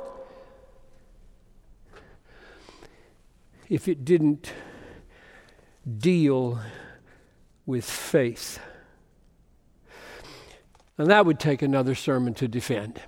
if 3.70 3.88
it 3.88 4.06
didn't 4.06 4.52
deal 5.98 6.60
with 7.66 7.86
faith. 7.86 8.60
And 10.98 11.10
that 11.10 11.26
would 11.26 11.40
take 11.40 11.62
another 11.62 11.96
sermon 11.96 12.34
to 12.36 12.48
defend. 12.48 13.02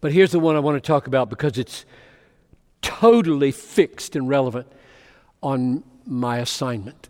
But 0.00 0.12
here's 0.12 0.32
the 0.32 0.40
one 0.40 0.56
I 0.56 0.60
want 0.60 0.82
to 0.82 0.86
talk 0.86 1.06
about 1.06 1.28
because 1.28 1.58
it's 1.58 1.84
totally 2.82 3.52
fixed 3.52 4.16
and 4.16 4.28
relevant 4.28 4.66
on 5.42 5.84
my 6.06 6.38
assignment. 6.38 7.08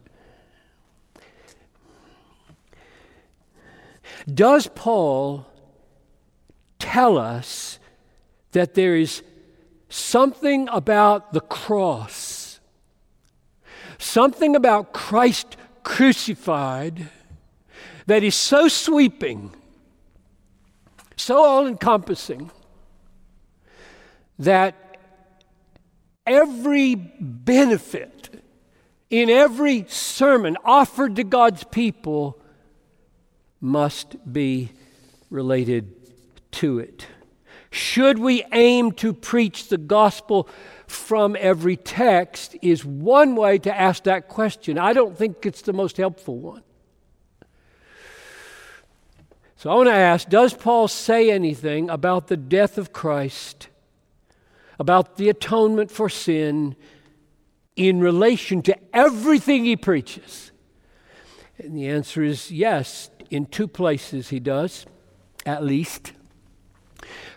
Does 4.32 4.66
Paul 4.66 5.46
tell 6.80 7.16
us 7.16 7.78
that 8.52 8.74
there 8.74 8.96
is 8.96 9.22
something 9.88 10.68
about 10.70 11.32
the 11.32 11.40
cross, 11.40 12.58
something 13.98 14.56
about 14.56 14.92
Christ 14.92 15.56
crucified 15.84 17.08
that 18.06 18.24
is 18.24 18.34
so 18.34 18.66
sweeping, 18.66 19.52
so 21.16 21.44
all 21.44 21.66
encompassing, 21.66 22.50
that 24.38 24.74
every 26.26 26.94
benefit 26.94 28.42
in 29.10 29.28
every 29.28 29.84
sermon 29.88 30.56
offered 30.64 31.16
to 31.16 31.24
God's 31.24 31.64
people 31.64 32.40
must 33.60 34.16
be 34.32 34.70
related 35.28 35.99
to 36.52 36.78
it? 36.78 37.06
Should 37.70 38.18
we 38.18 38.44
aim 38.52 38.92
to 38.92 39.12
preach 39.12 39.68
the 39.68 39.78
gospel 39.78 40.48
from 40.86 41.36
every 41.38 41.76
text? 41.76 42.56
Is 42.62 42.84
one 42.84 43.36
way 43.36 43.58
to 43.58 43.74
ask 43.74 44.04
that 44.04 44.28
question. 44.28 44.76
I 44.76 44.92
don't 44.92 45.16
think 45.16 45.46
it's 45.46 45.62
the 45.62 45.72
most 45.72 45.96
helpful 45.96 46.36
one. 46.36 46.62
So 49.56 49.70
I 49.70 49.74
want 49.74 49.88
to 49.88 49.94
ask 49.94 50.28
Does 50.28 50.54
Paul 50.54 50.88
say 50.88 51.30
anything 51.30 51.90
about 51.90 52.26
the 52.26 52.36
death 52.36 52.76
of 52.76 52.92
Christ, 52.92 53.68
about 54.78 55.16
the 55.16 55.28
atonement 55.28 55.90
for 55.90 56.08
sin 56.08 56.74
in 57.76 58.00
relation 58.00 58.62
to 58.62 58.76
everything 58.92 59.64
he 59.64 59.76
preaches? 59.76 60.50
And 61.58 61.76
the 61.76 61.88
answer 61.88 62.22
is 62.22 62.50
yes, 62.50 63.10
in 63.30 63.46
two 63.46 63.68
places 63.68 64.30
he 64.30 64.40
does, 64.40 64.86
at 65.46 65.62
least. 65.62 66.14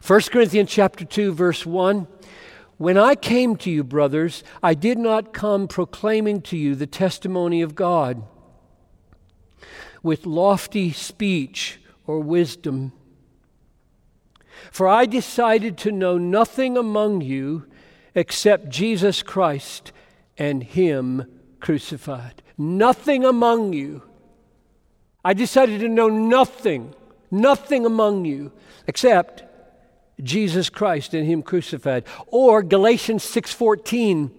1 0.06 0.22
Corinthians 0.32 0.70
chapter 0.70 1.06
2 1.06 1.34
verse 1.34 1.66
1 1.66 2.08
When 2.78 2.98
I 2.98 3.16
came 3.16 3.56
to 3.58 3.72
you 3.72 3.84
brothers 3.84 4.44
I 4.62 4.74
did 4.74 4.98
not 4.98 5.34
come 5.34 5.68
proclaiming 5.68 6.42
to 6.44 6.58
you 6.58 6.76
the 6.76 6.88
testimony 6.88 7.62
of 7.62 7.76
God 7.76 8.24
with 10.02 10.26
lofty 10.26 10.92
speech 10.92 11.80
or 12.06 12.20
wisdom 12.20 12.92
for 14.72 14.88
I 14.88 15.06
decided 15.06 15.78
to 15.80 15.92
know 15.92 16.18
nothing 16.18 16.78
among 16.78 17.22
you 17.22 17.66
except 18.16 18.70
Jesus 18.70 19.24
Christ 19.24 19.92
and 20.38 20.64
Him 20.64 21.26
crucified. 21.60 22.42
Nothing 22.58 23.24
among 23.24 23.74
you. 23.74 24.04
I 25.26 25.34
decided 25.34 25.80
to 25.82 25.88
know 25.88 26.10
nothing, 26.10 26.94
nothing 27.32 27.86
among 27.86 28.26
you 28.26 28.52
except 28.88 29.44
Jesus 30.22 30.70
Christ 30.70 31.14
and 31.14 31.26
Him 31.26 31.42
crucified. 31.42 32.06
Or 32.28 32.62
Galatians 32.62 33.24
6:14. 33.24 34.32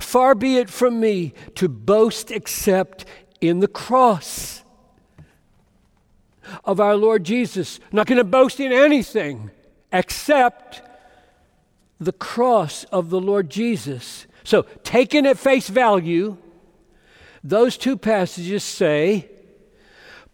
Far 0.00 0.34
be 0.34 0.56
it 0.56 0.70
from 0.70 1.00
me 1.00 1.34
to 1.56 1.68
boast 1.68 2.30
except 2.30 3.04
in 3.40 3.60
the 3.60 3.68
cross 3.68 4.62
of 6.64 6.80
our 6.80 6.96
Lord 6.96 7.24
Jesus. 7.24 7.80
I'm 7.82 7.96
not 7.96 8.06
going 8.06 8.18
to 8.18 8.24
boast 8.24 8.60
in 8.60 8.72
anything 8.72 9.50
except 9.92 10.82
the 12.00 12.12
cross 12.12 12.84
of 12.84 13.10
the 13.10 13.20
Lord 13.20 13.50
Jesus. 13.50 14.26
So, 14.44 14.62
taken 14.82 15.26
at 15.26 15.38
face 15.38 15.68
value, 15.68 16.36
those 17.42 17.76
two 17.76 17.96
passages 17.96 18.62
say 18.62 19.28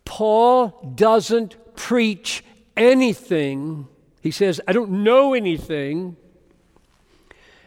Paul 0.04 0.92
doesn't 0.94 1.76
preach 1.76 2.44
anything. 2.76 3.88
He 4.20 4.30
says, 4.30 4.61
I 4.66 4.72
don't 4.72 5.02
know 5.02 5.35
anything 5.35 6.16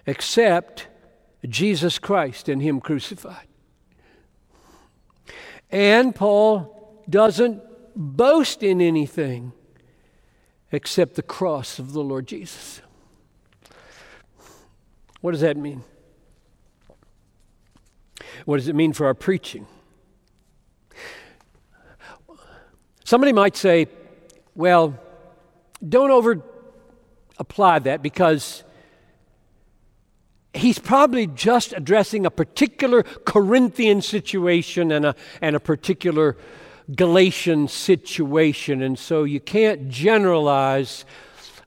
except 0.05 0.87
Jesus 1.47 1.99
Christ 1.99 2.49
and 2.49 2.61
Him 2.61 2.79
crucified. 2.79 3.47
And 5.71 6.13
Paul 6.13 7.03
doesn't 7.09 7.61
boast 7.95 8.63
in 8.63 8.81
anything 8.81 9.53
except 10.71 11.15
the 11.15 11.23
cross 11.23 11.79
of 11.79 11.93
the 11.93 12.01
Lord 12.01 12.27
Jesus. 12.27 12.81
What 15.21 15.31
does 15.31 15.41
that 15.41 15.57
mean? 15.57 15.83
What 18.45 18.57
does 18.57 18.67
it 18.67 18.75
mean 18.75 18.93
for 18.93 19.05
our 19.05 19.13
preaching? 19.13 19.67
Somebody 23.03 23.33
might 23.33 23.55
say, 23.55 23.87
well, 24.55 24.99
don't 25.87 26.11
over 26.11 26.41
apply 27.37 27.79
that 27.79 28.01
because 28.01 28.63
he's 30.53 30.79
probably 30.79 31.27
just 31.27 31.73
addressing 31.73 32.25
a 32.25 32.31
particular 32.31 33.03
Corinthian 33.03 34.01
situation 34.01 34.91
and 34.91 35.05
a, 35.05 35.15
and 35.41 35.55
a 35.55 35.59
particular 35.59 36.37
Galatian 36.95 37.67
situation, 37.67 38.81
and 38.81 38.99
so 38.99 39.23
you 39.23 39.39
can't 39.39 39.89
generalize 39.89 41.05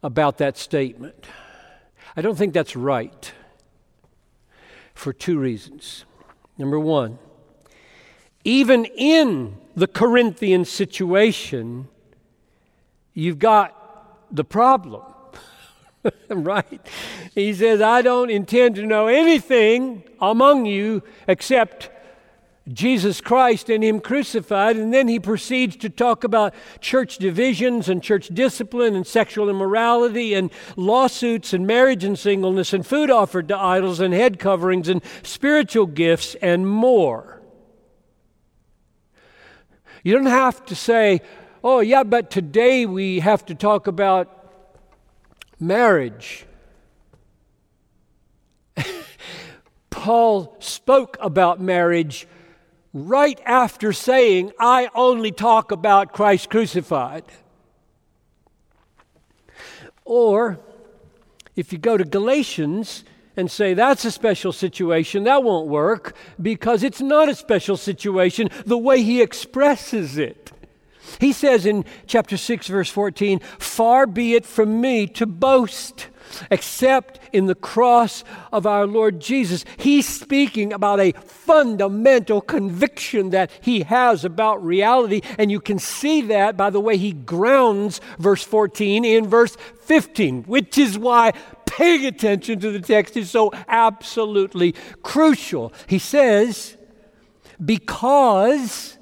about 0.03 0.39
that 0.39 0.59
statement. 0.59 1.27
I 2.17 2.21
don't 2.21 2.37
think 2.37 2.53
that's 2.53 2.77
right 2.77 3.33
for 4.95 5.13
two 5.13 5.39
reasons. 5.39 6.05
Number 6.59 6.79
one, 6.79 7.19
even 8.45 8.85
in 8.85 9.57
the 9.75 9.87
Corinthian 9.87 10.65
situation, 10.65 11.89
you've 13.17 13.41
got 13.41 13.73
the 14.31 14.45
problem. 14.45 15.03
right? 16.29 16.81
He 17.35 17.53
says, 17.55 17.81
I 17.81 18.03
don't 18.03 18.31
intend 18.31 18.77
to 18.77 18.87
know 18.87 19.09
anything 19.09 20.05
among 20.21 20.67
you 20.67 21.03
except 21.27 21.91
Jesus 22.73 23.21
Christ 23.21 23.71
and 23.71 23.83
Him 23.83 24.01
crucified, 24.01 24.77
and 24.77 24.93
then 24.93 25.07
he 25.07 25.21
proceeds 25.21 25.77
to 25.77 25.89
talk 25.89 26.25
about 26.25 26.53
church 26.81 27.17
divisions 27.19 27.89
and 27.89 28.03
church 28.03 28.29
discipline 28.29 28.97
and 28.97 29.07
sexual 29.07 29.49
immorality 29.49 30.35
and 30.35 30.51
lawsuits 30.77 31.53
and 31.53 31.67
marriage 31.67 32.03
and 32.03 32.19
singleness 32.19 32.73
and 32.73 32.85
food 32.85 33.09
offered 33.09 33.49
to 33.49 33.57
idols 33.57 34.01
and 34.01 34.13
head 34.13 34.41
coverings 34.41 34.89
and 34.89 35.01
spiritual 35.23 35.87
gifts 35.87 36.35
and 36.43 36.69
more. 36.69 37.41
You 40.03 40.15
don't 40.15 40.27
have 40.27 40.65
to 40.67 40.75
say, 40.75 41.21
oh, 41.69 41.81
yeah, 41.81 42.05
but 42.05 42.31
today 42.31 42.87
we 42.87 43.19
have 43.19 43.45
to 43.45 43.53
talk 43.53 43.89
about 43.89 44.53
marriage. 45.59 46.47
Paul 49.91 50.55
spoke 50.61 51.17
about 51.21 51.61
marriage 51.61 52.29
right 52.93 53.41
after 53.45 53.93
saying, 53.93 54.53
I 54.61 54.91
only 54.95 55.33
talk 55.33 55.73
about 55.73 56.13
Christ 56.13 56.51
crucified. 56.51 57.25
Or 60.05 60.61
if 61.57 61.73
you 61.73 61.79
go 61.79 61.97
to 61.97 62.05
Galatians 62.05 63.03
and 63.37 63.51
say 63.51 63.75
that's 63.75 64.05
a 64.05 64.13
special 64.13 64.53
situation, 64.53 65.25
that 65.25 65.43
won't 65.43 65.67
work 65.67 66.15
because 66.41 66.85
it's 66.85 67.01
not 67.01 67.29
a 67.29 67.35
special 67.35 67.77
situation 67.77 68.51
the 68.65 68.79
way 68.79 69.03
he 69.03 69.21
expresses 69.21 70.17
it. 70.17 70.53
He 71.21 71.33
says 71.33 71.67
in 71.67 71.85
chapter 72.07 72.37
6, 72.37 72.67
verse 72.69 72.91
14, 72.91 73.41
Far 73.59 74.07
be 74.07 74.35
it 74.35 74.47
from 74.47 74.81
me 74.81 75.07
to 75.09 75.27
boast 75.27 76.09
except 76.51 77.21
in 77.33 77.47
the 77.47 77.55
cross 77.55 78.25
of 78.53 78.67
our 78.67 78.87
Lord 78.87 79.21
Jesus. 79.21 79.65
He's 79.77 80.09
speaking 80.09 80.73
about 80.73 81.01
a 81.01 81.13
fundamental 81.13 82.41
conviction 82.41 83.31
that 83.31 83.51
he 83.61 83.83
has 83.83 84.25
about 84.25 84.65
reality, 84.65 85.21
and 85.39 85.51
you 85.51 85.61
can 85.61 85.79
see 85.79 86.23
that 86.23 86.57
by 86.57 86.71
the 86.71 86.81
way 86.81 86.97
he 86.97 87.13
grounds 87.13 88.01
verse 88.19 88.43
14 88.43 89.05
in 89.05 89.29
verse 89.29 89.57
15, 89.83 90.45
which 90.45 90.79
is 90.79 90.99
why 90.99 91.33
paying 91.67 92.07
attention 92.07 92.59
to 92.61 92.71
the 92.71 92.81
text 92.81 93.17
is 93.17 93.31
so 93.31 93.53
absolutely 93.69 94.75
crucial. 95.03 95.73
He 95.87 95.99
says, 95.99 96.77
Because 97.65 98.96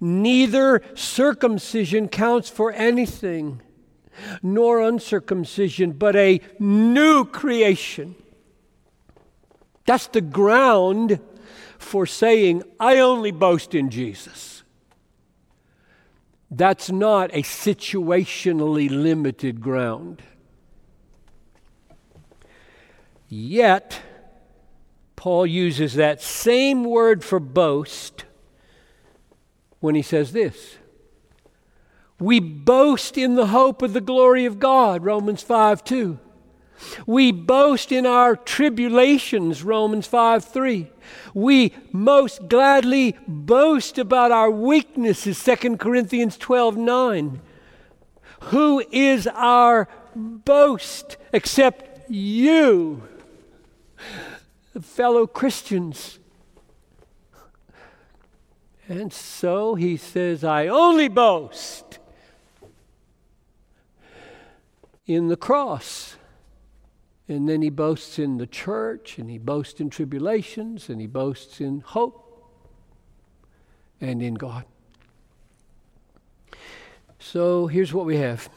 neither 0.00 0.82
circumcision 0.94 2.08
counts 2.08 2.48
for 2.48 2.72
anything 2.72 3.62
nor 4.42 4.80
uncircumcision, 4.80 5.92
but 5.92 6.16
a 6.16 6.40
new 6.58 7.24
creation. 7.24 8.14
That's 9.86 10.06
the 10.08 10.20
ground 10.20 11.20
for 11.78 12.06
saying, 12.06 12.62
I 12.80 12.98
only 12.98 13.30
boast 13.30 13.74
in 13.74 13.90
Jesus. 13.90 14.62
That's 16.50 16.90
not 16.90 17.30
a 17.32 17.42
situationally 17.42 18.88
limited 18.88 19.60
ground. 19.60 20.22
Yet, 23.28 24.00
Paul 25.16 25.46
uses 25.46 25.94
that 25.94 26.22
same 26.22 26.84
word 26.84 27.24
for 27.24 27.40
boast 27.40 28.25
when 29.80 29.94
he 29.94 30.02
says 30.02 30.32
this 30.32 30.76
we 32.18 32.40
boast 32.40 33.18
in 33.18 33.34
the 33.34 33.48
hope 33.48 33.82
of 33.82 33.92
the 33.92 34.00
glory 34.00 34.46
of 34.46 34.58
God, 34.58 35.04
Romans 35.04 35.42
5 35.42 35.84
2. 35.84 36.18
We 37.06 37.32
boast 37.32 37.92
in 37.92 38.04
our 38.06 38.36
tribulations, 38.36 39.62
Romans 39.62 40.06
5 40.06 40.44
3. 40.44 40.90
We 41.34 41.74
most 41.92 42.48
gladly 42.48 43.16
boast 43.26 43.98
about 43.98 44.32
our 44.32 44.50
weaknesses, 44.50 45.42
2 45.42 45.76
Corinthians 45.76 46.36
12 46.36 46.76
9. 46.76 47.40
Who 48.44 48.82
is 48.90 49.26
our 49.26 49.88
boast 50.14 51.16
except 51.32 52.10
you, 52.10 53.02
fellow 54.80 55.26
Christians? 55.26 56.18
And 58.88 59.12
so 59.12 59.74
he 59.74 59.96
says, 59.96 60.44
I 60.44 60.68
only 60.68 61.08
boast 61.08 61.98
in 65.06 65.28
the 65.28 65.36
cross. 65.36 66.16
And 67.28 67.48
then 67.48 67.62
he 67.62 67.70
boasts 67.70 68.20
in 68.20 68.38
the 68.38 68.46
church, 68.46 69.18
and 69.18 69.28
he 69.28 69.38
boasts 69.38 69.80
in 69.80 69.90
tribulations, 69.90 70.88
and 70.88 71.00
he 71.00 71.08
boasts 71.08 71.60
in 71.60 71.80
hope 71.80 72.22
and 74.00 74.22
in 74.22 74.34
God. 74.34 74.64
So 77.18 77.66
here's 77.66 77.92
what 77.92 78.06
we 78.06 78.18
have 78.18 78.48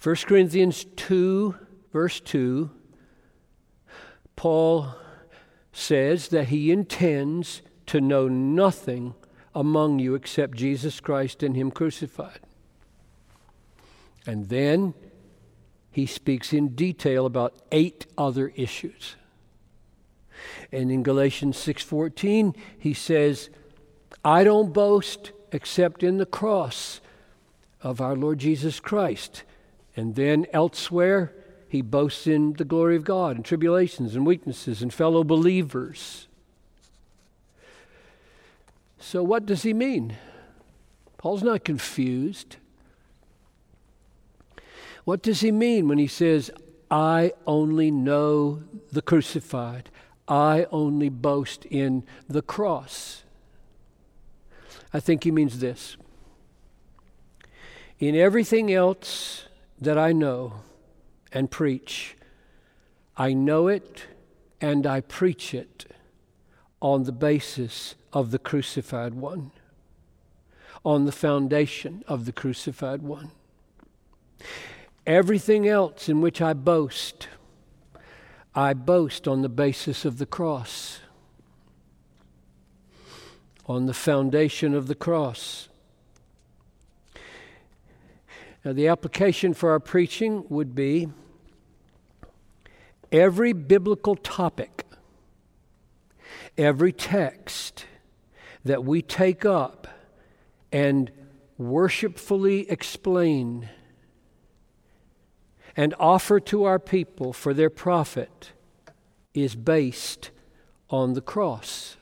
1 0.00 0.16
Corinthians 0.26 0.84
2, 0.96 1.56
verse 1.92 2.20
2, 2.20 2.70
Paul 4.36 4.94
says 5.72 6.28
that 6.28 6.48
he 6.48 6.70
intends 6.70 7.62
to 7.86 8.00
know 8.00 8.28
nothing 8.28 9.14
among 9.54 9.98
you 9.98 10.14
except 10.14 10.56
Jesus 10.56 11.00
Christ 11.00 11.42
and 11.42 11.56
Him 11.56 11.70
crucified. 11.70 12.40
And 14.26 14.48
then 14.48 14.94
he 15.90 16.06
speaks 16.06 16.52
in 16.52 16.74
detail 16.74 17.24
about 17.24 17.54
eight 17.70 18.06
other 18.18 18.52
issues. 18.56 19.14
And 20.72 20.90
in 20.90 21.04
Galatians 21.04 21.56
6:14, 21.56 22.54
he 22.76 22.92
says, 22.94 23.48
"I 24.24 24.42
don't 24.42 24.72
boast 24.72 25.30
except 25.52 26.02
in 26.02 26.16
the 26.16 26.26
cross 26.26 27.00
of 27.80 28.00
our 28.00 28.16
Lord 28.16 28.40
Jesus 28.40 28.80
Christ." 28.80 29.44
And 29.96 30.16
then 30.16 30.46
elsewhere, 30.52 31.32
he 31.68 31.80
boasts 31.80 32.26
in 32.26 32.54
the 32.54 32.64
glory 32.64 32.96
of 32.96 33.04
God 33.04 33.36
and 33.36 33.44
tribulations 33.44 34.16
and 34.16 34.26
weaknesses 34.26 34.82
and 34.82 34.92
fellow 34.92 35.22
believers. 35.22 36.26
So, 39.04 39.22
what 39.22 39.44
does 39.44 39.64
he 39.64 39.74
mean? 39.74 40.16
Paul's 41.18 41.42
not 41.42 41.62
confused. 41.62 42.56
What 45.04 45.22
does 45.22 45.42
he 45.42 45.52
mean 45.52 45.88
when 45.88 45.98
he 45.98 46.06
says, 46.06 46.50
I 46.90 47.34
only 47.46 47.90
know 47.90 48.62
the 48.90 49.02
crucified? 49.02 49.90
I 50.26 50.66
only 50.72 51.10
boast 51.10 51.66
in 51.66 52.04
the 52.28 52.40
cross. 52.40 53.24
I 54.94 55.00
think 55.00 55.24
he 55.24 55.30
means 55.30 55.58
this. 55.58 55.98
In 57.98 58.16
everything 58.16 58.72
else 58.72 59.44
that 59.82 59.98
I 59.98 60.12
know 60.12 60.62
and 61.30 61.50
preach, 61.50 62.16
I 63.18 63.34
know 63.34 63.68
it 63.68 64.06
and 64.62 64.86
I 64.86 65.02
preach 65.02 65.52
it 65.52 65.93
on 66.84 67.04
the 67.04 67.12
basis 67.12 67.94
of 68.12 68.30
the 68.30 68.38
crucified 68.38 69.14
one, 69.14 69.50
on 70.84 71.06
the 71.06 71.12
foundation 71.12 72.04
of 72.06 72.26
the 72.26 72.32
crucified 72.32 73.00
one. 73.00 73.30
Everything 75.06 75.66
else 75.66 76.10
in 76.10 76.20
which 76.20 76.42
I 76.42 76.52
boast, 76.52 77.26
I 78.54 78.74
boast 78.74 79.26
on 79.26 79.40
the 79.40 79.48
basis 79.48 80.04
of 80.04 80.18
the 80.18 80.26
cross, 80.26 81.00
on 83.66 83.86
the 83.86 83.94
foundation 83.94 84.74
of 84.74 84.86
the 84.86 84.94
cross. 84.94 85.70
Now, 88.62 88.74
the 88.74 88.88
application 88.88 89.54
for 89.54 89.70
our 89.70 89.80
preaching 89.80 90.44
would 90.50 90.74
be 90.74 91.08
every 93.10 93.54
biblical 93.54 94.16
topic, 94.16 94.83
every 96.56 96.92
text 96.92 97.86
that 98.64 98.84
we 98.84 99.02
take 99.02 99.44
up 99.44 99.86
and 100.72 101.10
worshipfully 101.58 102.68
explain 102.70 103.68
and 105.76 105.94
offer 105.98 106.38
to 106.40 106.64
our 106.64 106.78
people 106.78 107.32
for 107.32 107.52
their 107.52 107.70
profit 107.70 108.52
is 109.34 109.54
based 109.54 110.30
on 110.88 111.14
the 111.14 111.20
cross, 111.20 111.96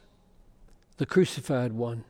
the 0.98 1.06
crucified 1.06 1.72
one. 1.72 2.04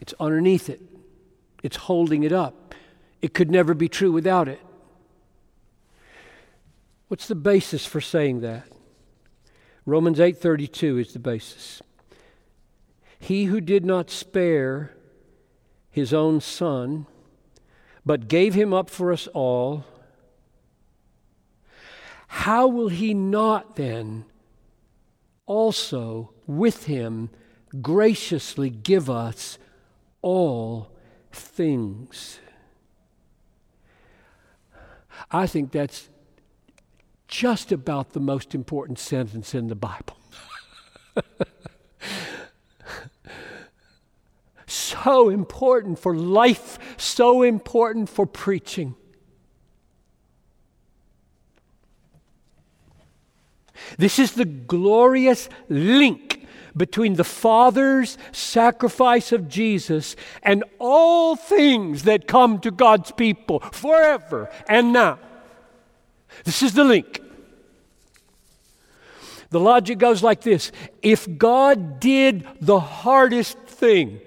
It's 0.00 0.14
underneath 0.20 0.68
it, 0.68 0.82
it's 1.62 1.76
holding 1.76 2.24
it 2.24 2.32
up. 2.32 2.74
It 3.22 3.34
could 3.34 3.50
never 3.50 3.72
be 3.72 3.88
true 3.88 4.10
without 4.10 4.48
it. 4.48 4.60
What's 7.12 7.28
the 7.28 7.34
basis 7.34 7.84
for 7.84 8.00
saying 8.00 8.40
that? 8.40 8.64
Romans 9.84 10.18
8:32 10.18 10.98
is 10.98 11.12
the 11.12 11.18
basis. 11.18 11.82
He 13.18 13.44
who 13.44 13.60
did 13.60 13.84
not 13.84 14.08
spare 14.08 14.96
his 15.90 16.14
own 16.14 16.40
son 16.40 17.06
but 18.06 18.28
gave 18.28 18.54
him 18.54 18.72
up 18.72 18.88
for 18.88 19.12
us 19.12 19.26
all, 19.34 19.84
how 22.28 22.66
will 22.66 22.88
he 22.88 23.12
not 23.12 23.76
then 23.76 24.24
also 25.44 26.32
with 26.46 26.86
him 26.86 27.28
graciously 27.82 28.70
give 28.70 29.10
us 29.10 29.58
all 30.22 30.88
things? 31.30 32.40
I 35.30 35.46
think 35.46 35.72
that's 35.72 36.08
just 37.32 37.72
about 37.72 38.12
the 38.12 38.20
most 38.20 38.54
important 38.54 38.98
sentence 38.98 39.54
in 39.54 39.68
the 39.68 39.74
Bible. 39.74 40.18
so 44.66 45.30
important 45.30 45.98
for 45.98 46.14
life, 46.14 46.78
so 46.98 47.42
important 47.42 48.10
for 48.10 48.26
preaching. 48.26 48.94
This 53.96 54.18
is 54.18 54.32
the 54.32 54.44
glorious 54.44 55.48
link 55.70 56.46
between 56.76 57.14
the 57.14 57.24
Father's 57.24 58.18
sacrifice 58.32 59.32
of 59.32 59.48
Jesus 59.48 60.16
and 60.42 60.64
all 60.78 61.34
things 61.36 62.02
that 62.02 62.28
come 62.28 62.58
to 62.58 62.70
God's 62.70 63.10
people 63.12 63.60
forever 63.60 64.50
and 64.68 64.92
now. 64.92 65.18
This 66.44 66.62
is 66.62 66.74
the 66.74 66.84
link. 66.84 67.21
The 69.52 69.60
logic 69.60 69.98
goes 69.98 70.22
like 70.22 70.40
this 70.40 70.72
if 71.02 71.28
God 71.38 72.00
did 72.00 72.48
the 72.60 72.80
hardest 72.80 73.58
thing, 73.58 74.18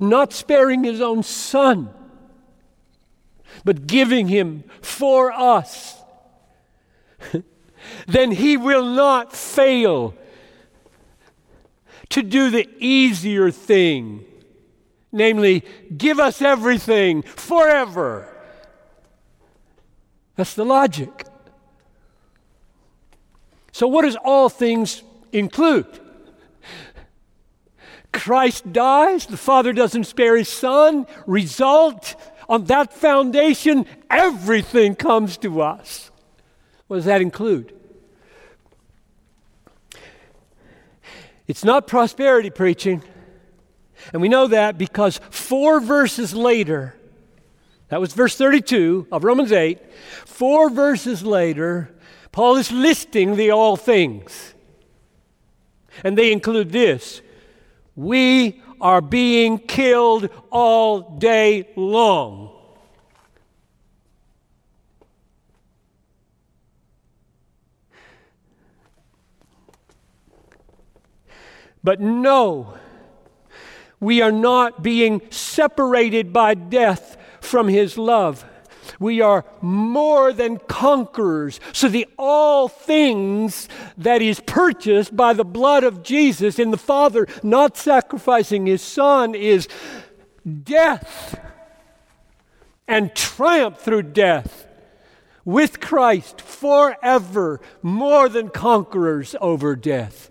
not 0.00 0.32
sparing 0.32 0.82
his 0.82 1.00
own 1.00 1.22
son, 1.22 1.90
but 3.64 3.86
giving 3.86 4.26
him 4.26 4.64
for 4.82 5.30
us, 5.30 6.02
then 8.08 8.32
he 8.32 8.56
will 8.56 8.84
not 8.84 9.32
fail 9.32 10.16
to 12.08 12.22
do 12.22 12.50
the 12.50 12.68
easier 12.80 13.52
thing, 13.52 14.24
namely, 15.12 15.62
give 15.96 16.18
us 16.18 16.42
everything 16.42 17.22
forever. 17.22 18.34
That's 20.34 20.54
the 20.54 20.64
logic. 20.64 21.27
So, 23.78 23.86
what 23.86 24.02
does 24.02 24.16
all 24.24 24.48
things 24.48 25.04
include? 25.30 25.86
Christ 28.12 28.72
dies, 28.72 29.26
the 29.26 29.36
Father 29.36 29.72
doesn't 29.72 30.02
spare 30.02 30.36
his 30.36 30.48
Son. 30.48 31.06
Result, 31.28 32.16
on 32.48 32.64
that 32.64 32.92
foundation, 32.92 33.86
everything 34.10 34.96
comes 34.96 35.36
to 35.36 35.62
us. 35.62 36.10
What 36.88 36.96
does 36.96 37.04
that 37.04 37.22
include? 37.22 37.72
It's 41.46 41.62
not 41.62 41.86
prosperity 41.86 42.50
preaching. 42.50 43.00
And 44.12 44.20
we 44.20 44.28
know 44.28 44.48
that 44.48 44.76
because 44.76 45.20
four 45.30 45.78
verses 45.78 46.34
later, 46.34 46.96
that 47.90 48.00
was 48.00 48.12
verse 48.12 48.34
32 48.34 49.06
of 49.12 49.22
Romans 49.22 49.52
8, 49.52 49.78
four 50.26 50.68
verses 50.68 51.22
later, 51.22 51.94
Paul 52.38 52.54
is 52.54 52.70
listing 52.70 53.34
the 53.34 53.50
all 53.50 53.76
things. 53.76 54.54
And 56.04 56.16
they 56.16 56.30
include 56.30 56.70
this 56.70 57.20
we 57.96 58.62
are 58.80 59.00
being 59.00 59.58
killed 59.58 60.30
all 60.52 61.18
day 61.18 61.68
long. 61.74 62.50
But 71.82 72.00
no, 72.00 72.74
we 73.98 74.22
are 74.22 74.30
not 74.30 74.80
being 74.80 75.22
separated 75.30 76.32
by 76.32 76.54
death 76.54 77.16
from 77.40 77.66
His 77.66 77.98
love. 77.98 78.44
We 78.98 79.20
are 79.20 79.44
more 79.60 80.32
than 80.32 80.58
conquerors. 80.58 81.60
So, 81.72 81.88
the 81.88 82.06
all 82.18 82.68
things 82.68 83.68
that 83.96 84.22
is 84.22 84.40
purchased 84.40 85.16
by 85.16 85.32
the 85.32 85.44
blood 85.44 85.84
of 85.84 86.02
Jesus 86.02 86.58
in 86.58 86.70
the 86.70 86.76
Father 86.76 87.26
not 87.42 87.76
sacrificing 87.76 88.66
his 88.66 88.82
Son 88.82 89.34
is 89.34 89.68
death 90.64 91.40
and 92.86 93.14
triumph 93.14 93.78
through 93.78 94.02
death 94.02 94.66
with 95.44 95.80
Christ 95.80 96.40
forever, 96.40 97.60
more 97.82 98.28
than 98.28 98.50
conquerors 98.50 99.34
over 99.40 99.76
death. 99.76 100.30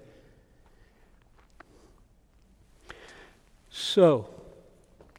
So, 3.70 4.30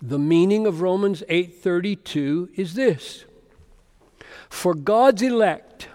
The 0.00 0.18
meaning 0.18 0.66
of 0.66 0.80
Romans 0.80 1.24
8:32 1.28 2.50
is 2.54 2.74
this. 2.74 3.24
For 4.48 4.74
God's 4.74 5.22
elect, 5.22 5.88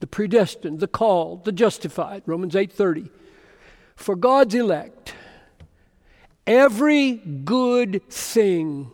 the 0.00 0.06
predestined, 0.06 0.80
the 0.80 0.88
called, 0.88 1.44
the 1.44 1.52
justified, 1.52 2.22
Romans 2.26 2.54
8:30. 2.54 3.08
For 3.94 4.16
God's 4.16 4.54
elect, 4.54 5.14
every 6.46 7.12
good 7.12 8.02
thing 8.08 8.90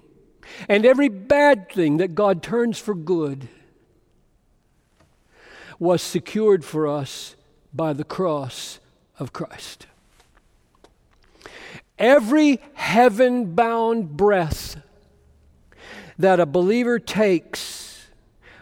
and 0.69 0.85
every 0.85 1.09
bad 1.09 1.71
thing 1.71 1.99
that 1.99 2.15
God 2.15 2.43
turns 2.43 2.79
for 2.79 2.95
good 2.95 3.49
was 5.79 6.03
secured 6.03 6.65
for 6.65 6.87
us 6.87 7.37
by 7.73 7.93
the 7.93 8.05
cross 8.05 8.81
of 9.19 9.33
Christ. 9.33 9.87
Every 11.99 12.61
heaven 12.75 13.55
bound 13.55 14.17
breath 14.17 14.77
that 16.19 16.41
a 16.41 16.47
believer 16.47 16.99
takes 16.99 17.78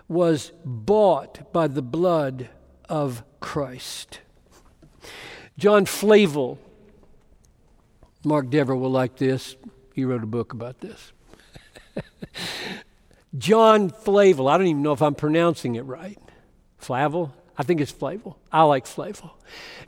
was 0.09 0.53
bought 0.65 1.53
by 1.53 1.67
the 1.67 1.83
blood 1.83 2.49
of 2.89 3.25
Christ. 3.41 4.21
John 5.59 5.87
Flavel, 5.87 6.59
Mark 8.25 8.51
Dever 8.51 8.77
will 8.77 8.91
like 8.91 9.17
this. 9.17 9.57
He 9.95 10.05
wrote 10.05 10.23
a 10.23 10.27
book 10.27 10.53
about 10.53 10.81
this. 10.81 11.13
John 13.39 13.91
Flavel, 13.91 14.49
I 14.49 14.59
don't 14.59 14.67
even 14.67 14.83
know 14.83 14.93
if 14.93 15.03
I'm 15.03 15.15
pronouncing 15.15 15.75
it 15.75 15.85
right. 15.85 16.19
Flavel? 16.79 17.35
I 17.59 17.63
think 17.63 17.81
it's 17.81 17.91
Flavel. 17.91 18.39
I 18.53 18.63
like 18.65 18.87
Flavel. 18.87 19.35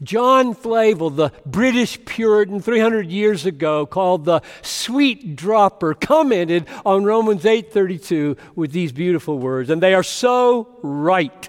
John 0.02 0.54
Flavel, 0.54 1.10
the 1.10 1.32
British 1.44 2.02
Puritan 2.06 2.60
300 2.60 3.10
years 3.10 3.44
ago 3.44 3.84
called 3.84 4.24
the 4.24 4.40
sweet 4.62 5.36
dropper, 5.36 5.92
commented 5.94 6.66
on 6.86 7.04
Romans 7.04 7.44
8:32 7.44 8.36
with 8.54 8.72
these 8.72 8.92
beautiful 8.92 9.38
words, 9.38 9.68
and 9.68 9.82
they 9.82 9.92
are 9.92 10.02
so 10.02 10.68
right. 10.82 11.48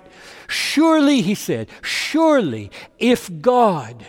Surely, 0.49 1.21
he 1.21 1.35
said, 1.35 1.69
surely 1.83 2.71
if 2.97 3.29
God 3.39 4.03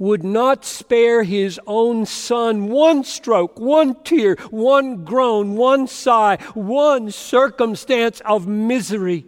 would 0.00 0.24
not 0.24 0.64
spare 0.64 1.22
his 1.22 1.60
own 1.68 2.04
son 2.04 2.66
one 2.66 3.04
stroke, 3.04 3.60
one 3.60 3.94
tear, 4.02 4.34
one 4.50 5.04
groan, 5.04 5.54
one 5.54 5.86
sigh, 5.86 6.36
one 6.54 7.12
circumstance 7.12 8.20
of 8.24 8.48
misery, 8.48 9.24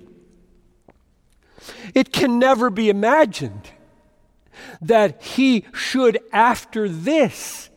it 1.95 2.12
can 2.12 2.39
never 2.39 2.71
be 2.71 2.89
imagined 2.89 3.71
that 4.81 5.23
he 5.23 5.64
should, 5.73 6.19
after 6.33 6.89
this, 6.89 7.71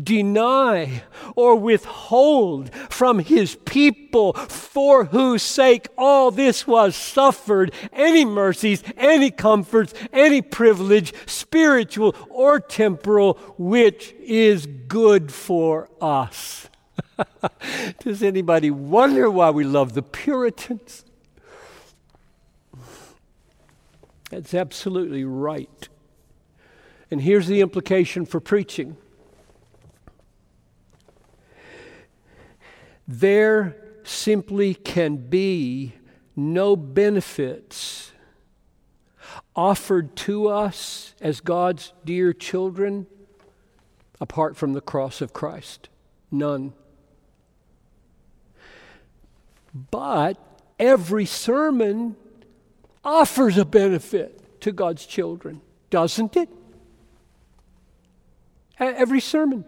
deny 0.00 1.02
or 1.36 1.56
withhold 1.56 2.70
from 2.90 3.20
his 3.20 3.56
people 3.64 4.32
for 4.32 5.06
whose 5.06 5.42
sake 5.42 5.88
all 5.96 6.30
this 6.30 6.66
was 6.66 6.96
suffered 6.96 7.72
any 7.92 8.24
mercies, 8.24 8.82
any 8.96 9.30
comforts, 9.30 9.94
any 10.12 10.42
privilege, 10.42 11.12
spiritual 11.26 12.14
or 12.28 12.60
temporal, 12.60 13.34
which 13.56 14.14
is 14.20 14.66
good 14.66 15.32
for 15.32 15.88
us. 16.00 16.68
Does 18.00 18.22
anybody 18.22 18.70
wonder 18.70 19.30
why 19.30 19.50
we 19.50 19.64
love 19.64 19.94
the 19.94 20.02
Puritans? 20.02 21.04
That's 24.30 24.54
absolutely 24.54 25.24
right. 25.24 25.88
And 27.10 27.20
here's 27.20 27.48
the 27.48 27.60
implication 27.60 28.24
for 28.24 28.40
preaching 28.40 28.96
there 33.06 33.76
simply 34.04 34.72
can 34.72 35.16
be 35.16 35.94
no 36.36 36.76
benefits 36.76 38.12
offered 39.56 40.14
to 40.14 40.46
us 40.46 41.14
as 41.20 41.40
God's 41.40 41.92
dear 42.04 42.32
children 42.32 43.08
apart 44.20 44.56
from 44.56 44.74
the 44.74 44.80
cross 44.80 45.20
of 45.20 45.32
Christ. 45.32 45.88
None. 46.30 46.72
But 49.74 50.38
every 50.78 51.26
sermon 51.26 52.14
offers 53.04 53.56
a 53.56 53.64
benefit 53.64 54.60
to 54.62 54.72
God's 54.72 55.06
children, 55.06 55.60
doesn't 55.90 56.36
it? 56.36 56.48
Every 58.78 59.20
sermon. 59.20 59.64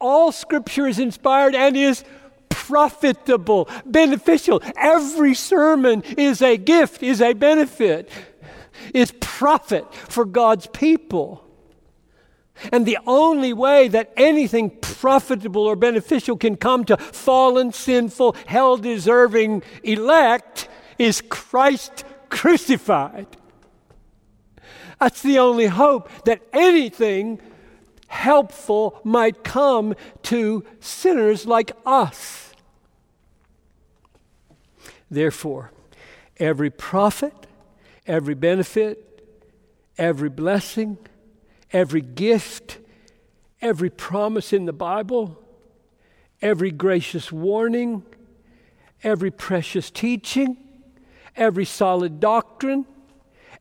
All 0.00 0.32
scripture 0.32 0.86
is 0.86 0.98
inspired 0.98 1.54
and 1.54 1.76
is 1.76 2.04
profitable, 2.48 3.68
beneficial. 3.84 4.60
Every 4.76 5.34
sermon 5.34 6.02
is 6.16 6.42
a 6.42 6.56
gift, 6.56 7.02
is 7.02 7.20
a 7.20 7.32
benefit, 7.32 8.10
is 8.92 9.12
profit 9.20 9.92
for 9.94 10.24
God's 10.24 10.66
people. 10.66 11.44
And 12.72 12.86
the 12.86 12.98
only 13.06 13.52
way 13.52 13.86
that 13.88 14.12
anything 14.16 14.70
profitable 14.70 15.62
or 15.62 15.76
beneficial 15.76 16.36
can 16.36 16.56
come 16.56 16.84
to 16.86 16.96
fallen, 16.96 17.72
sinful, 17.72 18.34
hell 18.46 18.76
deserving 18.78 19.62
elect 19.84 20.68
is 20.98 21.22
Christ 21.28 22.04
crucified. 22.28 23.26
That's 25.00 25.22
the 25.22 25.38
only 25.38 25.66
hope 25.66 26.10
that 26.24 26.40
anything 26.52 27.40
helpful 28.08 29.00
might 29.04 29.44
come 29.44 29.94
to 30.22 30.64
sinners 30.80 31.46
like 31.46 31.72
us. 31.84 32.52
Therefore, 35.10 35.72
every 36.38 36.70
profit, 36.70 37.46
every 38.06 38.34
benefit, 38.34 39.24
every 39.98 40.28
blessing, 40.28 40.98
every 41.72 42.00
gift, 42.00 42.78
every 43.60 43.90
promise 43.90 44.52
in 44.52 44.66
the 44.66 44.72
Bible, 44.72 45.42
every 46.42 46.70
gracious 46.70 47.30
warning, 47.30 48.02
every 49.02 49.30
precious 49.30 49.90
teaching, 49.90 50.56
every 51.36 51.64
solid 51.64 52.20
doctrine, 52.20 52.86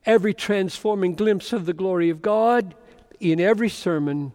every 0.06 0.34
transforming 0.34 1.16
glimpse 1.16 1.54
of 1.54 1.66
the 1.66 1.74
glory 1.74 2.10
of 2.10 2.22
God 2.22 2.76
in 3.20 3.40
every 3.40 3.70
sermon 3.70 4.34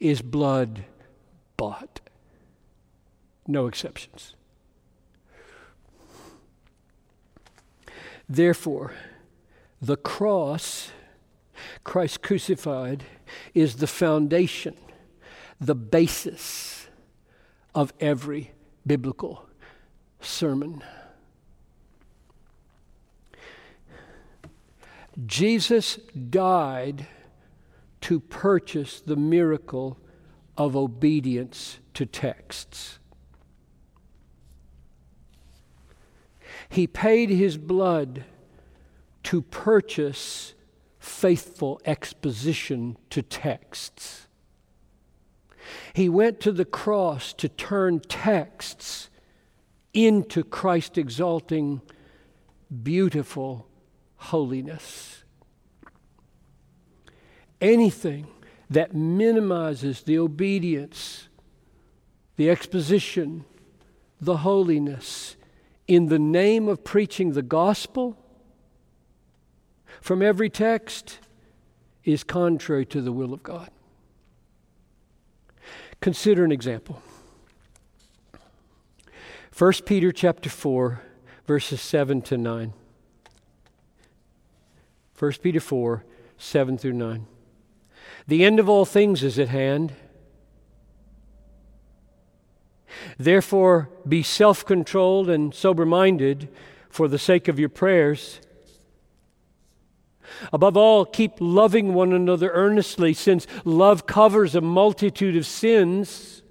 is 0.00 0.22
blood 0.22 0.84
bought. 1.56 2.00
No 3.46 3.66
exceptions. 3.66 4.34
Therefore, 8.28 8.94
the 9.82 9.96
cross, 9.96 10.90
Christ 11.84 12.22
crucified, 12.22 13.04
is 13.52 13.76
the 13.76 13.86
foundation, 13.86 14.76
the 15.60 15.74
basis 15.74 16.86
of 17.74 17.92
every 18.00 18.52
biblical 18.86 19.46
sermon. 20.20 20.82
Jesus 25.26 25.96
died 26.30 27.06
to 28.00 28.20
purchase 28.20 29.00
the 29.00 29.16
miracle 29.16 29.98
of 30.56 30.76
obedience 30.76 31.78
to 31.94 32.04
texts. 32.04 32.98
He 36.68 36.86
paid 36.86 37.30
his 37.30 37.56
blood 37.56 38.24
to 39.24 39.42
purchase 39.42 40.54
faithful 40.98 41.80
exposition 41.84 42.96
to 43.10 43.22
texts. 43.22 44.26
He 45.94 46.08
went 46.08 46.40
to 46.40 46.52
the 46.52 46.64
cross 46.64 47.32
to 47.34 47.48
turn 47.48 48.00
texts 48.00 49.08
into 49.92 50.42
Christ 50.42 50.98
exalting, 50.98 51.80
beautiful 52.82 53.68
holiness. 54.24 55.24
Anything 57.60 58.26
that 58.70 58.94
minimizes 58.94 60.02
the 60.02 60.18
obedience, 60.18 61.28
the 62.36 62.50
exposition, 62.50 63.44
the 64.20 64.38
holiness 64.38 65.36
in 65.86 66.06
the 66.06 66.18
name 66.18 66.68
of 66.68 66.82
preaching 66.82 67.32
the 67.32 67.42
gospel 67.42 68.16
from 70.00 70.22
every 70.22 70.50
text 70.50 71.18
is 72.04 72.24
contrary 72.24 72.84
to 72.86 73.00
the 73.00 73.12
will 73.12 73.32
of 73.32 73.42
God. 73.42 73.70
Consider 76.00 76.44
an 76.44 76.52
example. 76.52 77.02
1 79.56 79.72
Peter 79.86 80.10
chapter 80.10 80.50
4 80.50 81.00
verses 81.46 81.80
7 81.80 82.20
to 82.22 82.36
9. 82.36 82.72
1 85.18 85.32
Peter 85.42 85.60
4 85.60 86.04
7 86.36 86.78
through 86.78 86.92
9. 86.92 87.26
The 88.26 88.44
end 88.44 88.58
of 88.58 88.68
all 88.68 88.84
things 88.84 89.22
is 89.22 89.38
at 89.38 89.48
hand. 89.48 89.94
Therefore, 93.18 93.90
be 94.06 94.22
self 94.22 94.64
controlled 94.64 95.28
and 95.28 95.54
sober 95.54 95.86
minded 95.86 96.48
for 96.88 97.08
the 97.08 97.18
sake 97.18 97.48
of 97.48 97.58
your 97.58 97.68
prayers. 97.68 98.40
Above 100.52 100.76
all, 100.76 101.04
keep 101.04 101.32
loving 101.38 101.94
one 101.94 102.12
another 102.12 102.50
earnestly, 102.52 103.12
since 103.12 103.46
love 103.64 104.06
covers 104.06 104.54
a 104.54 104.60
multitude 104.60 105.36
of 105.36 105.46
sins. 105.46 106.42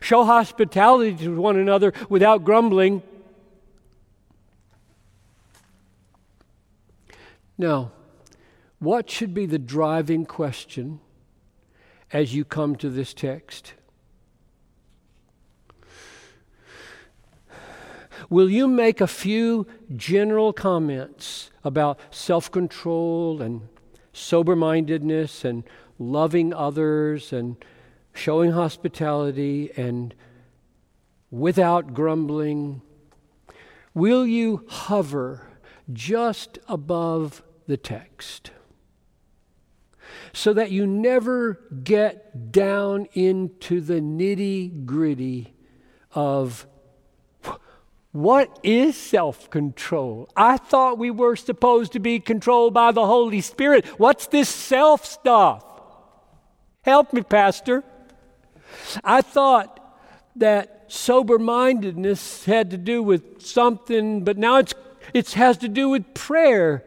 Show 0.00 0.24
hospitality 0.24 1.16
to 1.24 1.40
one 1.40 1.56
another 1.56 1.92
without 2.08 2.44
grumbling. 2.44 3.02
Now, 7.60 7.92
what 8.78 9.10
should 9.10 9.34
be 9.34 9.44
the 9.44 9.58
driving 9.58 10.24
question 10.24 10.98
as 12.10 12.34
you 12.34 12.42
come 12.42 12.74
to 12.76 12.88
this 12.88 13.12
text? 13.12 13.74
Will 18.30 18.48
you 18.48 18.66
make 18.66 19.02
a 19.02 19.06
few 19.06 19.66
general 19.94 20.54
comments 20.54 21.50
about 21.62 22.00
self 22.10 22.50
control 22.50 23.42
and 23.42 23.68
sober 24.14 24.56
mindedness 24.56 25.44
and 25.44 25.62
loving 25.98 26.54
others 26.54 27.30
and 27.30 27.62
showing 28.14 28.52
hospitality 28.52 29.70
and 29.76 30.14
without 31.30 31.92
grumbling? 31.92 32.80
Will 33.92 34.26
you 34.26 34.64
hover 34.66 35.50
just 35.92 36.58
above 36.68 37.42
the 37.70 37.76
text? 37.76 38.50
So 40.32 40.52
that 40.52 40.70
you 40.70 40.86
never 40.86 41.54
get 41.82 42.52
down 42.52 43.06
into 43.14 43.80
the 43.80 44.00
nitty 44.00 44.84
gritty 44.84 45.54
of 46.12 46.66
what 48.12 48.58
is 48.64 48.96
self 48.96 49.50
control? 49.50 50.28
I 50.36 50.56
thought 50.56 50.98
we 50.98 51.10
were 51.10 51.36
supposed 51.36 51.92
to 51.92 52.00
be 52.00 52.18
controlled 52.18 52.74
by 52.74 52.90
the 52.90 53.06
Holy 53.06 53.40
Spirit. 53.40 53.86
What's 53.98 54.26
this 54.26 54.48
self 54.48 55.04
stuff? 55.06 55.64
Help 56.82 57.12
me, 57.12 57.22
Pastor. 57.22 57.84
I 59.04 59.22
thought 59.22 59.76
that 60.36 60.86
sober 60.88 61.38
mindedness 61.38 62.44
had 62.44 62.70
to 62.70 62.76
do 62.76 63.02
with 63.02 63.42
something, 63.42 64.24
but 64.24 64.36
now 64.36 64.56
it's, 64.56 64.74
it 65.14 65.30
has 65.32 65.58
to 65.58 65.68
do 65.68 65.88
with 65.88 66.14
prayer. 66.14 66.84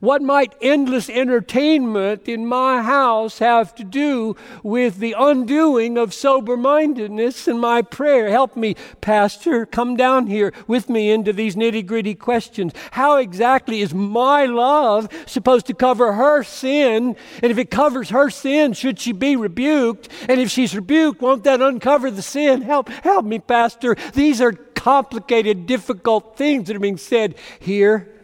What 0.00 0.22
might 0.22 0.54
endless 0.62 1.10
entertainment 1.10 2.26
in 2.26 2.46
my 2.46 2.80
house 2.80 3.38
have 3.38 3.74
to 3.74 3.84
do 3.84 4.34
with 4.62 4.96
the 4.96 5.14
undoing 5.16 5.98
of 5.98 6.14
sober 6.14 6.56
mindedness 6.56 7.46
and 7.46 7.60
my 7.60 7.82
prayer? 7.82 8.30
Help 8.30 8.56
me, 8.56 8.76
Pastor. 9.02 9.66
Come 9.66 9.96
down 9.96 10.26
here 10.26 10.54
with 10.66 10.88
me 10.88 11.10
into 11.10 11.34
these 11.34 11.54
nitty 11.54 11.84
gritty 11.84 12.14
questions. 12.14 12.72
How 12.92 13.18
exactly 13.18 13.82
is 13.82 13.92
my 13.92 14.46
love 14.46 15.08
supposed 15.26 15.66
to 15.66 15.74
cover 15.74 16.14
her 16.14 16.42
sin? 16.44 17.14
And 17.42 17.52
if 17.52 17.58
it 17.58 17.70
covers 17.70 18.08
her 18.08 18.30
sin, 18.30 18.72
should 18.72 18.98
she 18.98 19.12
be 19.12 19.36
rebuked? 19.36 20.08
And 20.30 20.40
if 20.40 20.50
she's 20.50 20.74
rebuked, 20.74 21.20
won't 21.20 21.44
that 21.44 21.60
uncover 21.60 22.10
the 22.10 22.22
sin? 22.22 22.62
Help, 22.62 22.88
help 22.88 23.26
me, 23.26 23.38
Pastor. 23.38 23.96
These 24.14 24.40
are 24.40 24.52
complicated, 24.52 25.66
difficult 25.66 26.38
things 26.38 26.68
that 26.68 26.76
are 26.76 26.80
being 26.80 26.96
said 26.96 27.34
here. 27.58 28.19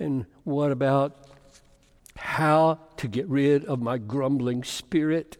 And 0.00 0.24
what 0.44 0.72
about 0.72 1.28
how 2.16 2.80
to 2.96 3.06
get 3.06 3.28
rid 3.28 3.64
of 3.66 3.80
my 3.80 3.98
grumbling 3.98 4.64
spirit? 4.64 5.36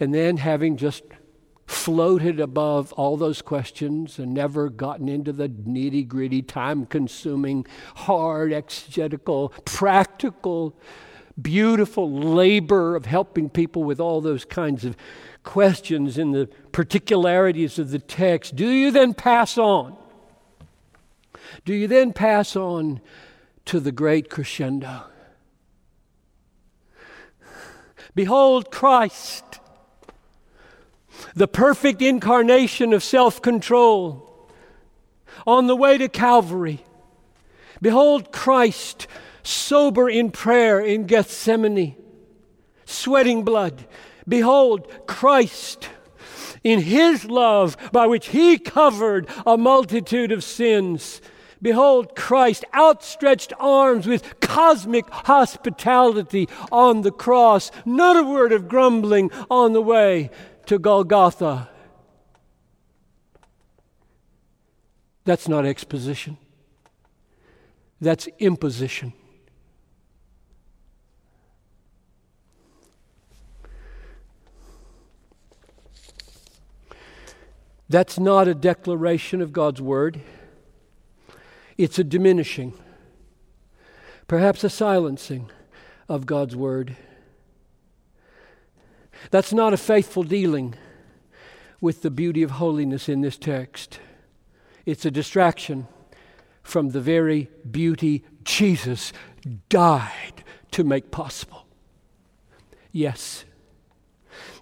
And 0.00 0.12
then, 0.12 0.38
having 0.38 0.76
just 0.76 1.04
floated 1.66 2.40
above 2.40 2.92
all 2.94 3.16
those 3.16 3.42
questions 3.42 4.18
and 4.18 4.32
never 4.32 4.68
gotten 4.68 5.08
into 5.08 5.32
the 5.32 5.48
nitty 5.48 6.06
gritty, 6.08 6.42
time 6.42 6.86
consuming, 6.86 7.66
hard, 7.94 8.52
exegetical, 8.52 9.50
practical, 9.64 10.74
beautiful 11.40 12.10
labor 12.10 12.96
of 12.96 13.04
helping 13.04 13.50
people 13.50 13.84
with 13.84 14.00
all 14.00 14.20
those 14.20 14.44
kinds 14.44 14.84
of 14.84 14.96
questions 15.42 16.18
in 16.18 16.32
the 16.32 16.46
particularities 16.72 17.78
of 17.78 17.90
the 17.90 17.98
text, 17.98 18.56
do 18.56 18.68
you 18.68 18.90
then 18.90 19.12
pass 19.12 19.58
on? 19.58 19.96
Do 21.66 21.74
you 21.74 21.88
then 21.88 22.12
pass 22.12 22.54
on 22.54 23.00
to 23.64 23.80
the 23.80 23.90
great 23.90 24.30
crescendo? 24.30 25.02
Behold 28.14 28.70
Christ, 28.70 29.44
the 31.34 31.48
perfect 31.48 32.00
incarnation 32.00 32.92
of 32.92 33.02
self 33.02 33.42
control, 33.42 34.48
on 35.44 35.66
the 35.66 35.74
way 35.74 35.98
to 35.98 36.08
Calvary. 36.08 36.84
Behold 37.82 38.30
Christ, 38.30 39.08
sober 39.42 40.08
in 40.08 40.30
prayer 40.30 40.78
in 40.78 41.06
Gethsemane, 41.06 41.96
sweating 42.84 43.42
blood. 43.42 43.86
Behold 44.28 44.86
Christ 45.08 45.88
in 46.62 46.82
his 46.82 47.24
love 47.24 47.76
by 47.90 48.06
which 48.06 48.28
he 48.28 48.56
covered 48.56 49.26
a 49.44 49.58
multitude 49.58 50.30
of 50.30 50.44
sins 50.44 51.20
Behold 51.66 52.14
Christ, 52.14 52.64
outstretched 52.72 53.52
arms 53.58 54.06
with 54.06 54.38
cosmic 54.38 55.10
hospitality 55.10 56.48
on 56.70 57.02
the 57.02 57.10
cross, 57.10 57.72
not 57.84 58.16
a 58.16 58.22
word 58.22 58.52
of 58.52 58.68
grumbling 58.68 59.32
on 59.50 59.72
the 59.72 59.82
way 59.82 60.30
to 60.66 60.78
Golgotha. 60.78 61.68
That's 65.24 65.48
not 65.48 65.66
exposition, 65.66 66.38
that's 68.00 68.28
imposition. 68.38 69.12
That's 77.88 78.20
not 78.20 78.46
a 78.46 78.54
declaration 78.54 79.40
of 79.40 79.52
God's 79.52 79.82
word. 79.82 80.20
It's 81.78 81.98
a 81.98 82.04
diminishing, 82.04 82.72
perhaps 84.26 84.64
a 84.64 84.70
silencing 84.70 85.50
of 86.08 86.24
God's 86.24 86.56
word. 86.56 86.96
That's 89.30 89.52
not 89.52 89.74
a 89.74 89.78
faithful 89.78 90.22
dealing 90.22 90.74
with 91.80 92.02
the 92.02 92.10
beauty 92.10 92.42
of 92.42 92.52
holiness 92.52 93.08
in 93.08 93.20
this 93.20 93.36
text. 93.36 94.00
It's 94.86 95.04
a 95.04 95.10
distraction 95.10 95.86
from 96.62 96.90
the 96.90 97.00
very 97.00 97.50
beauty 97.70 98.24
Jesus 98.42 99.12
died 99.68 100.44
to 100.70 100.84
make 100.84 101.10
possible. 101.10 101.66
Yes, 102.90 103.44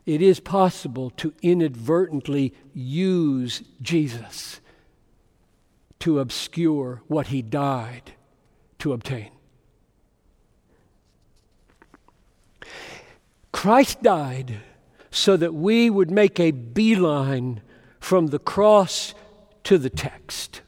it 0.05 0.21
is 0.21 0.41
possible 0.41 1.11
to 1.11 1.33
inadvertently 1.43 2.53
use 2.73 3.63
Jesus 3.81 4.61
to 6.05 6.21
obscure 6.21 7.01
what 7.09 7.29
he 7.29 7.41
died 7.41 8.13
to 8.79 8.93
obtain. 8.93 9.31
Christ 13.53 14.03
died 14.03 14.61
so 15.11 15.35
that 15.39 15.55
we 15.55 15.89
would 15.89 16.11
make 16.11 16.39
a 16.39 16.51
beeline 16.51 17.63
from 18.01 18.27
the 18.27 18.39
cross 18.39 19.15
to 19.63 19.79
the 19.79 19.89
text. 19.89 20.61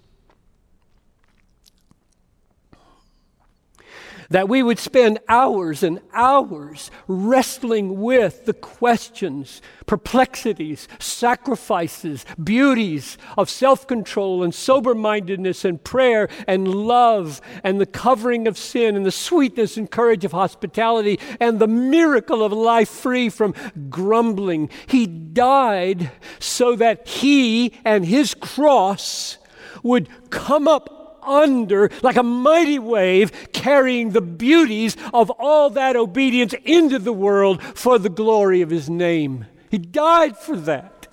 That 4.30 4.48
we 4.48 4.62
would 4.62 4.78
spend 4.78 5.18
hours 5.28 5.82
and 5.82 6.00
hours 6.12 6.90
wrestling 7.06 8.00
with 8.00 8.44
the 8.46 8.52
questions, 8.52 9.62
perplexities, 9.86 10.88
sacrifices, 10.98 12.24
beauties 12.42 13.18
of 13.36 13.48
self 13.48 13.86
control 13.86 14.42
and 14.42 14.54
sober 14.54 14.94
mindedness 14.94 15.64
and 15.64 15.82
prayer 15.82 16.28
and 16.46 16.66
love 16.68 17.40
and 17.62 17.80
the 17.80 17.86
covering 17.86 18.46
of 18.48 18.58
sin 18.58 18.96
and 18.96 19.06
the 19.06 19.12
sweetness 19.12 19.76
and 19.76 19.90
courage 19.90 20.24
of 20.24 20.32
hospitality 20.32 21.18
and 21.40 21.58
the 21.58 21.68
miracle 21.68 22.42
of 22.42 22.52
life 22.52 22.88
free 22.88 23.28
from 23.28 23.54
grumbling. 23.88 24.68
He 24.86 25.06
died 25.06 26.10
so 26.38 26.76
that 26.76 27.06
he 27.08 27.74
and 27.84 28.04
his 28.04 28.34
cross 28.34 29.38
would 29.82 30.08
come 30.30 30.66
up 30.66 30.95
under 31.26 31.90
like 32.02 32.16
a 32.16 32.22
mighty 32.22 32.78
wave, 32.78 33.52
carrying 33.52 34.10
the 34.10 34.20
beauties 34.20 34.96
of 35.12 35.30
all 35.30 35.70
that 35.70 35.96
obedience 35.96 36.54
into 36.64 36.98
the 36.98 37.12
world 37.12 37.62
for 37.62 37.98
the 37.98 38.08
glory 38.08 38.62
of 38.62 38.70
his 38.70 38.88
name. 38.88 39.46
He 39.70 39.78
died 39.78 40.36
for 40.36 40.56
that. 40.56 41.08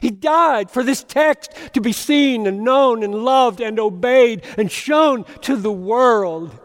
He 0.00 0.10
died 0.10 0.70
for 0.70 0.82
this 0.82 1.02
text 1.02 1.52
to 1.74 1.80
be 1.80 1.92
seen 1.92 2.46
and 2.46 2.60
known 2.64 3.02
and 3.02 3.14
loved 3.24 3.60
and 3.60 3.78
obeyed 3.78 4.44
and 4.56 4.70
shown 4.70 5.24
to 5.42 5.56
the 5.56 5.72
world. 5.72 6.58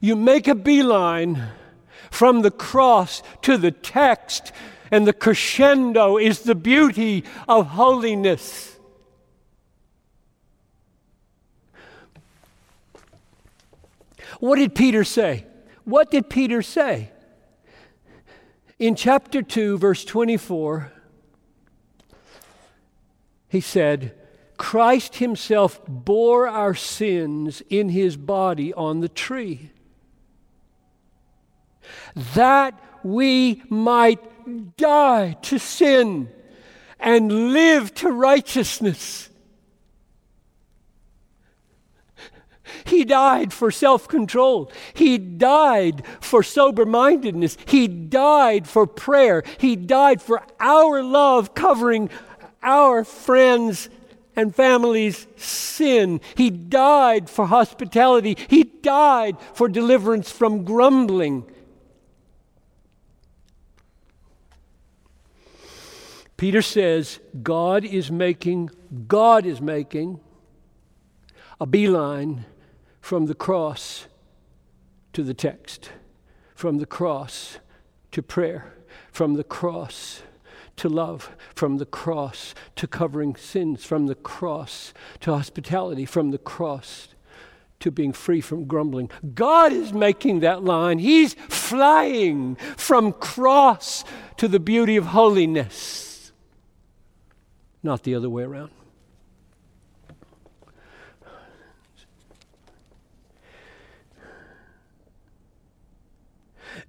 You 0.00 0.14
make 0.14 0.46
a 0.46 0.54
beeline 0.54 1.48
from 2.10 2.42
the 2.42 2.50
cross 2.50 3.22
to 3.42 3.56
the 3.56 3.70
text, 3.70 4.52
and 4.90 5.06
the 5.06 5.12
crescendo 5.12 6.16
is 6.16 6.40
the 6.40 6.54
beauty 6.54 7.24
of 7.48 7.68
holiness. 7.68 8.67
What 14.38 14.56
did 14.56 14.74
Peter 14.74 15.04
say? 15.04 15.46
What 15.84 16.10
did 16.10 16.28
Peter 16.28 16.62
say? 16.62 17.10
In 18.78 18.94
chapter 18.94 19.42
2, 19.42 19.78
verse 19.78 20.04
24, 20.04 20.92
he 23.48 23.60
said, 23.60 24.14
Christ 24.56 25.16
himself 25.16 25.80
bore 25.86 26.46
our 26.46 26.74
sins 26.74 27.62
in 27.68 27.88
his 27.88 28.16
body 28.16 28.72
on 28.74 29.00
the 29.00 29.08
tree, 29.08 29.70
that 32.34 32.78
we 33.02 33.62
might 33.68 34.76
die 34.76 35.36
to 35.42 35.58
sin 35.58 36.28
and 37.00 37.52
live 37.52 37.94
to 37.94 38.10
righteousness. 38.10 39.30
He 42.84 43.04
died 43.04 43.52
for 43.52 43.70
self 43.70 44.08
control. 44.08 44.70
He 44.94 45.18
died 45.18 46.02
for 46.20 46.42
sober 46.42 46.86
mindedness. 46.86 47.56
He 47.66 47.88
died 47.88 48.66
for 48.68 48.86
prayer. 48.86 49.42
He 49.58 49.76
died 49.76 50.22
for 50.22 50.42
our 50.60 51.02
love 51.02 51.54
covering 51.54 52.10
our 52.62 53.04
friends' 53.04 53.88
and 54.36 54.54
families' 54.54 55.26
sin. 55.36 56.20
He 56.36 56.48
died 56.48 57.28
for 57.28 57.46
hospitality. 57.46 58.36
He 58.48 58.64
died 58.64 59.36
for 59.52 59.68
deliverance 59.68 60.30
from 60.30 60.64
grumbling. 60.64 61.44
Peter 66.36 66.62
says 66.62 67.18
God 67.42 67.84
is 67.84 68.12
making, 68.12 68.70
God 69.08 69.44
is 69.44 69.60
making 69.60 70.20
a 71.60 71.66
beeline 71.66 72.46
from 73.08 73.24
the 73.24 73.34
cross 73.34 74.06
to 75.14 75.22
the 75.22 75.32
text, 75.32 75.92
from 76.54 76.76
the 76.76 76.84
cross 76.84 77.56
to 78.12 78.20
prayer, 78.20 78.74
from 79.10 79.32
the 79.32 79.42
cross 79.42 80.20
to 80.76 80.90
love, 80.90 81.34
from 81.54 81.78
the 81.78 81.86
cross 81.86 82.54
to 82.76 82.86
covering 82.86 83.34
sins, 83.34 83.82
from 83.82 84.08
the 84.08 84.14
cross 84.14 84.92
to 85.20 85.32
hospitality, 85.32 86.04
from 86.04 86.32
the 86.32 86.36
cross 86.36 87.08
to 87.80 87.90
being 87.90 88.12
free 88.12 88.42
from 88.42 88.66
grumbling. 88.66 89.10
God 89.34 89.72
is 89.72 89.94
making 89.94 90.40
that 90.40 90.62
line. 90.62 90.98
He's 90.98 91.32
flying 91.32 92.56
from 92.76 93.14
cross 93.14 94.04
to 94.36 94.48
the 94.48 94.60
beauty 94.60 94.98
of 94.98 95.06
holiness, 95.06 96.30
not 97.82 98.02
the 98.02 98.14
other 98.14 98.28
way 98.28 98.42
around. 98.42 98.72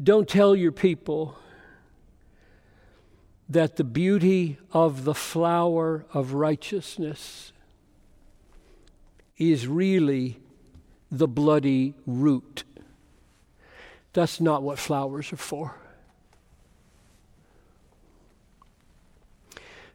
Don't 0.01 0.27
tell 0.27 0.55
your 0.55 0.71
people 0.71 1.35
that 3.49 3.75
the 3.75 3.83
beauty 3.83 4.57
of 4.71 5.03
the 5.03 5.15
flower 5.15 6.05
of 6.13 6.33
righteousness 6.33 7.51
is 9.37 9.67
really 9.67 10.39
the 11.11 11.27
bloody 11.27 11.95
root. 12.05 12.63
That's 14.13 14.39
not 14.39 14.61
what 14.61 14.77
flowers 14.77 15.33
are 15.33 15.37
for. 15.37 15.75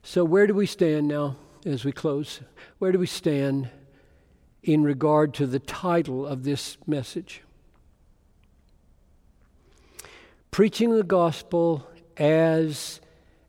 So, 0.03 0.25
where 0.25 0.47
do 0.47 0.55
we 0.55 0.67
stand 0.67 1.09
now 1.09 1.37
as 1.65 1.85
we 1.85 1.93
close? 1.93 2.41
Where 2.79 2.93
do 2.93 2.99
we 2.99 3.07
stand 3.07 3.71
in 4.63 4.83
regard 4.83 5.33
to 5.35 5.47
the 5.47 5.59
title 5.59 6.27
of 6.27 6.45
this 6.45 6.77
message? 6.87 7.44
Preaching 10.55 10.95
the 10.95 11.03
gospel 11.03 11.85
as 12.17 13.01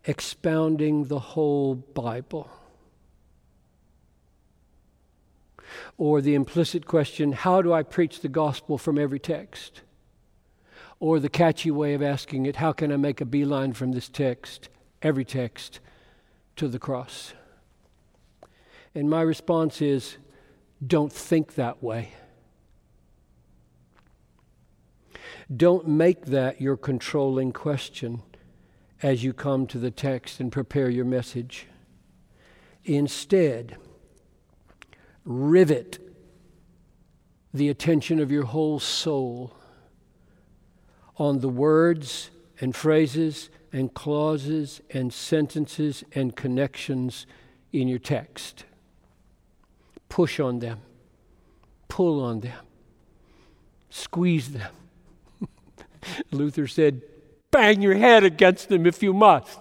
expounding 0.05 1.03
the 1.03 1.19
whole 1.19 1.75
Bible. 1.75 2.49
Or 5.99 6.19
the 6.19 6.33
implicit 6.33 6.87
question, 6.87 7.31
how 7.31 7.61
do 7.61 7.71
I 7.71 7.83
preach 7.83 8.21
the 8.21 8.27
gospel 8.27 8.79
from 8.79 8.97
every 8.97 9.19
text? 9.19 9.83
Or 10.99 11.19
the 11.19 11.29
catchy 11.29 11.69
way 11.69 11.93
of 11.93 12.01
asking 12.01 12.47
it, 12.47 12.55
how 12.55 12.71
can 12.71 12.91
I 12.91 12.97
make 12.97 13.21
a 13.21 13.25
beeline 13.25 13.73
from 13.73 13.91
this 13.91 14.09
text, 14.09 14.69
every 15.03 15.25
text, 15.25 15.81
to 16.55 16.67
the 16.67 16.79
cross? 16.79 17.35
And 18.95 19.11
my 19.11 19.21
response 19.21 19.79
is, 19.79 20.17
don't 20.83 21.13
think 21.13 21.53
that 21.53 21.83
way. 21.83 22.13
Don't 25.53 25.87
make 25.87 26.25
that 26.25 26.59
your 26.59 26.77
controlling 26.77 27.51
question 27.51 28.23
as 29.03 29.23
you 29.23 29.33
come 29.33 29.67
to 29.67 29.77
the 29.77 29.91
text 29.91 30.39
and 30.39 30.51
prepare 30.51 30.89
your 30.89 31.05
message. 31.05 31.67
Instead, 32.83 33.77
rivet 35.23 35.99
the 37.53 37.69
attention 37.69 38.19
of 38.19 38.31
your 38.31 38.45
whole 38.45 38.79
soul 38.79 39.55
on 41.17 41.39
the 41.39 41.49
words 41.49 42.29
and 42.59 42.75
phrases 42.75 43.49
and 43.71 43.93
clauses 43.93 44.81
and 44.89 45.13
sentences 45.13 46.03
and 46.13 46.35
connections 46.35 47.25
in 47.71 47.87
your 47.87 47.99
text. 47.99 48.65
Push 50.09 50.39
on 50.39 50.59
them, 50.59 50.79
pull 51.87 52.23
on 52.23 52.39
them, 52.39 52.65
squeeze 53.89 54.51
them. 54.51 54.71
Luther 56.31 56.67
said, 56.67 57.01
bang 57.51 57.81
your 57.81 57.95
head 57.95 58.23
against 58.23 58.69
them 58.69 58.85
if 58.85 59.01
you 59.01 59.13
must. 59.13 59.59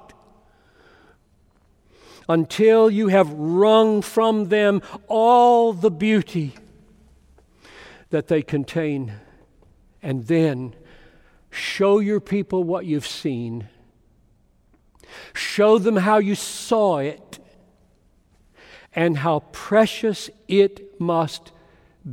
Until 2.28 2.90
you 2.90 3.08
have 3.08 3.30
wrung 3.32 4.02
from 4.02 4.48
them 4.48 4.82
all 5.08 5.72
the 5.72 5.90
beauty 5.90 6.54
that 8.10 8.28
they 8.28 8.42
contain. 8.42 9.12
And 10.02 10.26
then 10.26 10.74
show 11.50 11.98
your 11.98 12.20
people 12.20 12.64
what 12.64 12.86
you've 12.86 13.06
seen. 13.06 13.68
Show 15.34 15.78
them 15.78 15.96
how 15.96 16.18
you 16.18 16.34
saw 16.34 16.98
it 16.98 17.38
and 18.94 19.18
how 19.18 19.40
precious 19.52 20.30
it 20.48 21.00
must 21.00 21.52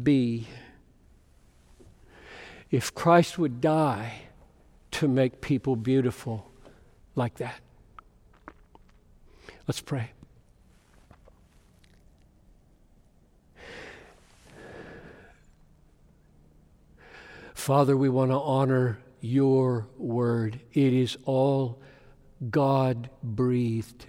be. 0.03 0.47
If 2.71 2.93
Christ 2.95 3.37
would 3.37 3.59
die, 3.61 4.21
to 4.91 5.07
make 5.07 5.41
people 5.41 5.75
beautiful 5.75 6.51
like 7.15 7.35
that. 7.35 7.59
Let's 9.67 9.81
pray. 9.81 10.11
Father, 17.53 17.95
we 17.95 18.09
want 18.09 18.31
to 18.31 18.39
honor 18.39 18.99
your 19.21 19.87
word. 19.97 20.59
It 20.73 20.93
is 20.93 21.17
all 21.25 21.79
God 22.49 23.09
breathed. 23.21 24.07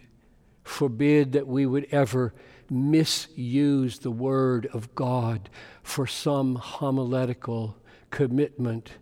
Forbid 0.64 1.32
that 1.32 1.46
we 1.46 1.66
would 1.66 1.86
ever 1.90 2.32
misuse 2.70 3.98
the 3.98 4.10
word 4.10 4.66
of 4.72 4.94
God 4.94 5.50
for 5.82 6.06
some 6.06 6.54
homiletical 6.54 7.76
commitment 8.12 8.92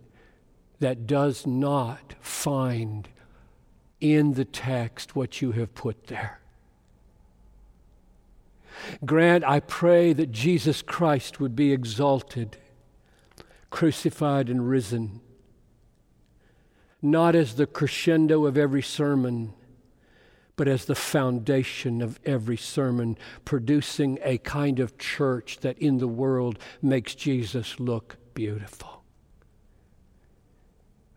that 0.79 1.05
does 1.05 1.45
not 1.45 2.15
find 2.19 3.07
in 3.99 4.33
the 4.33 4.45
text 4.45 5.15
what 5.15 5.41
you 5.41 5.51
have 5.51 5.75
put 5.75 6.07
there. 6.07 6.39
Grant, 9.05 9.43
I 9.43 9.59
pray 9.59 10.11
that 10.13 10.31
Jesus 10.31 10.81
Christ 10.81 11.39
would 11.39 11.55
be 11.55 11.71
exalted, 11.71 12.57
crucified, 13.69 14.49
and 14.49 14.67
risen, 14.67 15.21
not 16.99 17.35
as 17.35 17.55
the 17.55 17.67
crescendo 17.67 18.45
of 18.47 18.57
every 18.57 18.81
sermon, 18.81 19.53
but 20.55 20.67
as 20.67 20.85
the 20.85 20.95
foundation 20.95 22.01
of 22.01 22.19
every 22.25 22.57
sermon, 22.57 23.17
producing 23.45 24.17
a 24.23 24.39
kind 24.39 24.79
of 24.79 24.97
church 24.97 25.59
that 25.59 25.77
in 25.77 25.99
the 25.99 26.07
world 26.07 26.57
makes 26.81 27.13
Jesus 27.13 27.79
look 27.79 28.17
beautiful. 28.33 29.00